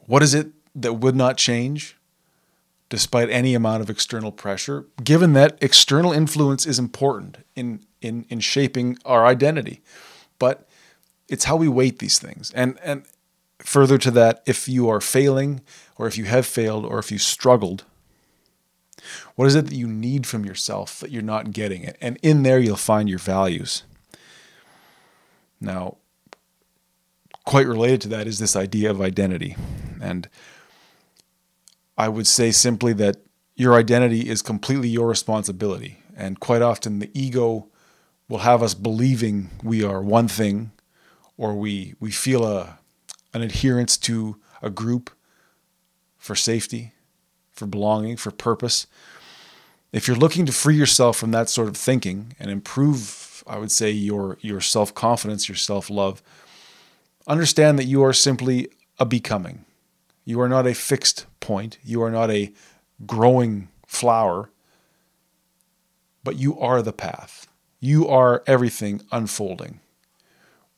what 0.05 0.21
is 0.21 0.33
it 0.33 0.49
that 0.75 0.93
would 0.93 1.15
not 1.15 1.37
change 1.37 1.97
despite 2.89 3.29
any 3.29 3.53
amount 3.53 3.81
of 3.81 3.89
external 3.89 4.31
pressure, 4.31 4.85
given 5.03 5.33
that 5.33 5.57
external 5.61 6.13
influence 6.13 6.65
is 6.65 6.79
important 6.79 7.37
in, 7.55 7.81
in, 8.01 8.25
in 8.29 8.39
shaping 8.39 8.97
our 9.05 9.25
identity. 9.25 9.81
But 10.39 10.67
it's 11.27 11.45
how 11.45 11.57
we 11.57 11.67
weight 11.67 11.99
these 11.99 12.19
things. 12.19 12.51
And, 12.53 12.79
and 12.81 13.03
further 13.59 13.97
to 13.97 14.11
that, 14.11 14.43
if 14.45 14.67
you 14.67 14.89
are 14.89 15.01
failing, 15.01 15.61
or 15.97 16.07
if 16.07 16.17
you 16.17 16.25
have 16.25 16.45
failed, 16.45 16.85
or 16.85 16.99
if 16.99 17.11
you 17.11 17.17
struggled, 17.17 17.85
what 19.35 19.47
is 19.47 19.55
it 19.55 19.67
that 19.67 19.75
you 19.75 19.87
need 19.87 20.25
from 20.25 20.45
yourself 20.45 20.99
that 20.99 21.11
you're 21.11 21.21
not 21.21 21.51
getting? 21.51 21.83
It? 21.83 21.97
And 22.01 22.17
in 22.21 22.43
there, 22.43 22.59
you'll 22.59 22.75
find 22.75 23.07
your 23.09 23.19
values. 23.19 23.83
Now, 25.59 25.97
quite 27.45 27.67
related 27.67 28.01
to 28.01 28.07
that 28.09 28.27
is 28.27 28.39
this 28.39 28.55
idea 28.55 28.91
of 28.91 29.01
identity. 29.01 29.55
And 30.01 30.27
I 31.97 32.09
would 32.09 32.27
say 32.27 32.51
simply 32.51 32.93
that 32.93 33.17
your 33.55 33.73
identity 33.73 34.29
is 34.29 34.41
completely 34.41 34.89
your 34.89 35.07
responsibility. 35.07 35.99
And 36.15 36.39
quite 36.39 36.61
often, 36.61 36.99
the 36.99 37.11
ego 37.13 37.67
will 38.27 38.39
have 38.39 38.61
us 38.61 38.73
believing 38.73 39.49
we 39.63 39.83
are 39.83 40.01
one 40.01 40.27
thing, 40.27 40.71
or 41.37 41.55
we, 41.55 41.95
we 41.99 42.11
feel 42.11 42.45
a, 42.45 42.79
an 43.37 43.43
adherence 43.43 43.97
to 43.97 44.37
a 44.61 44.69
group 44.69 45.11
for 46.17 46.35
safety, 46.35 46.93
for 47.51 47.67
belonging, 47.67 48.17
for 48.17 48.31
purpose. 48.31 48.87
If 49.93 50.07
you're 50.07 50.17
looking 50.17 50.45
to 50.47 50.51
free 50.51 50.75
yourself 50.75 51.17
from 51.17 51.31
that 51.31 51.49
sort 51.49 51.67
of 51.67 51.77
thinking 51.77 52.33
and 52.39 52.51
improve, 52.51 53.43
I 53.47 53.57
would 53.59 53.71
say, 53.71 53.91
your, 53.91 54.37
your 54.41 54.59
self 54.59 54.93
confidence, 54.93 55.47
your 55.47 55.55
self 55.55 55.89
love, 55.89 56.21
understand 57.27 57.77
that 57.79 57.85
you 57.85 58.03
are 58.03 58.13
simply 58.13 58.69
a 58.99 59.05
becoming. 59.05 59.65
You 60.25 60.41
are 60.41 60.49
not 60.49 60.67
a 60.67 60.73
fixed 60.73 61.25
point. 61.39 61.77
You 61.83 62.01
are 62.01 62.11
not 62.11 62.31
a 62.31 62.51
growing 63.05 63.69
flower, 63.85 64.49
but 66.23 66.37
you 66.37 66.59
are 66.59 66.81
the 66.81 66.91
path. 66.91 67.47
You 67.79 68.07
are 68.07 68.43
everything 68.47 69.01
unfolding. 69.11 69.79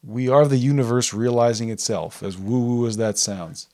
We 0.03 0.29
are 0.29 0.47
the 0.47 0.57
universe 0.57 1.13
realizing 1.13 1.69
itself, 1.69 2.23
as 2.23 2.37
woo 2.37 2.59
woo 2.59 2.87
as 2.87 2.97
that 2.97 3.17
sounds. 3.17 3.67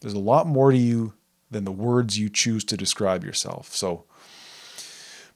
There's 0.00 0.14
a 0.14 0.18
lot 0.18 0.46
more 0.46 0.70
to 0.70 0.78
you 0.78 1.14
than 1.50 1.64
the 1.64 1.72
words 1.72 2.18
you 2.18 2.28
choose 2.28 2.64
to 2.64 2.76
describe 2.76 3.24
yourself. 3.24 3.74
So 3.74 4.04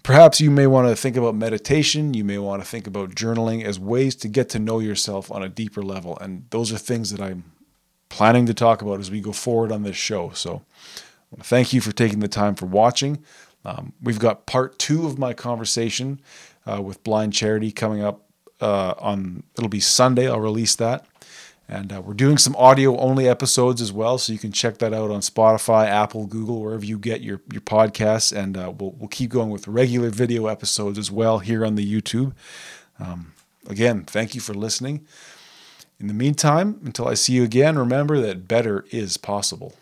perhaps 0.03 0.41
you 0.41 0.51
may 0.51 0.67
want 0.67 0.89
to 0.89 0.97
think 0.97 1.17
about 1.17 1.35
meditation. 1.35 2.15
You 2.15 2.25
may 2.25 2.39
want 2.39 2.63
to 2.63 2.69
think 2.69 2.87
about 2.87 3.15
journaling 3.15 3.65
as 3.65 3.79
ways 3.79 4.15
to 4.17 4.29
get 4.29 4.49
to 4.51 4.59
know 4.59 4.79
yourself 4.79 5.31
on 5.31 5.43
a 5.43 5.49
deeper 5.49 5.83
level. 5.83 6.19
And 6.19 6.47
those 6.51 6.73
are 6.73 6.79
things 6.79 7.11
that 7.11 7.21
I'm 7.21 7.45
planning 8.09 8.47
to 8.47 8.55
talk 8.55 8.83
about 8.83 9.01
as 9.01 9.11
we 9.11 9.21
go 9.21 9.33
forward 9.33 9.73
on 9.73 9.85
this 9.85 9.97
show. 9.97 10.31
So 10.35 10.63
thank 11.41 11.73
you 11.73 11.81
for 11.81 11.93
taking 11.93 12.21
the 12.21 12.29
time 12.29 12.55
for 12.55 12.67
watching. 12.67 13.25
Um, 13.65 13.93
we've 14.03 14.19
got 14.19 14.47
part 14.47 14.79
two 14.79 15.07
of 15.07 15.19
my 15.19 15.33
conversation 15.33 16.21
uh, 16.67 16.83
with 16.83 17.03
Blind 17.05 17.33
Charity 17.33 17.73
coming 17.73 18.03
up 18.03 18.29
uh, 18.63 18.95
on, 18.99 19.43
it'll 19.59 19.69
be 19.69 19.81
Sunday. 19.81 20.29
I'll 20.29 20.41
release 20.41 20.77
that. 20.77 21.05
And 21.69 21.93
uh, 21.93 22.03
we're 22.03 22.15
doing 22.15 22.39
some 22.39 22.55
audio 22.57 22.99
only 22.99 23.29
episodes 23.29 23.81
as 23.81 23.93
well, 23.93 24.19
so 24.19 24.33
you 24.33 24.39
can 24.39 24.53
check 24.53 24.79
that 24.79 24.93
out 24.93 25.11
on 25.11 25.21
Spotify, 25.21 25.87
Apple, 25.87 26.27
Google, 26.27 26.61
wherever 26.61 26.85
you 26.85 26.99
get 26.99 27.23
your, 27.23 27.41
your 27.51 27.63
podcasts. 27.63 28.37
And 28.37 28.57
uh, 28.57 28.73
we'll, 28.77 28.91
we'll 28.93 29.09
keep 29.09 29.31
going 29.31 29.51
with 29.51 29.67
regular 29.67 30.11
video 30.11 30.47
episodes 30.47 30.99
as 30.99 31.11
well 31.11 31.39
here 31.39 31.65
on 31.65 31.77
the 31.77 32.01
YouTube. 32.01 32.33
Um, 32.99 33.33
again, 33.69 34.05
thank 34.05 34.35
you 34.35 34.41
for 34.41 34.55
listening. 34.55 35.07
In 35.99 36.09
the 36.09 36.15
meantime, 36.15 36.81
until 36.85 37.09
I 37.09 37.15
see 37.15 37.35
you 37.35 37.45
again, 37.45 37.79
remember 37.79 38.21
that 38.21 38.49
better 38.49 38.85
is 38.91 39.17
possible. 39.17 39.75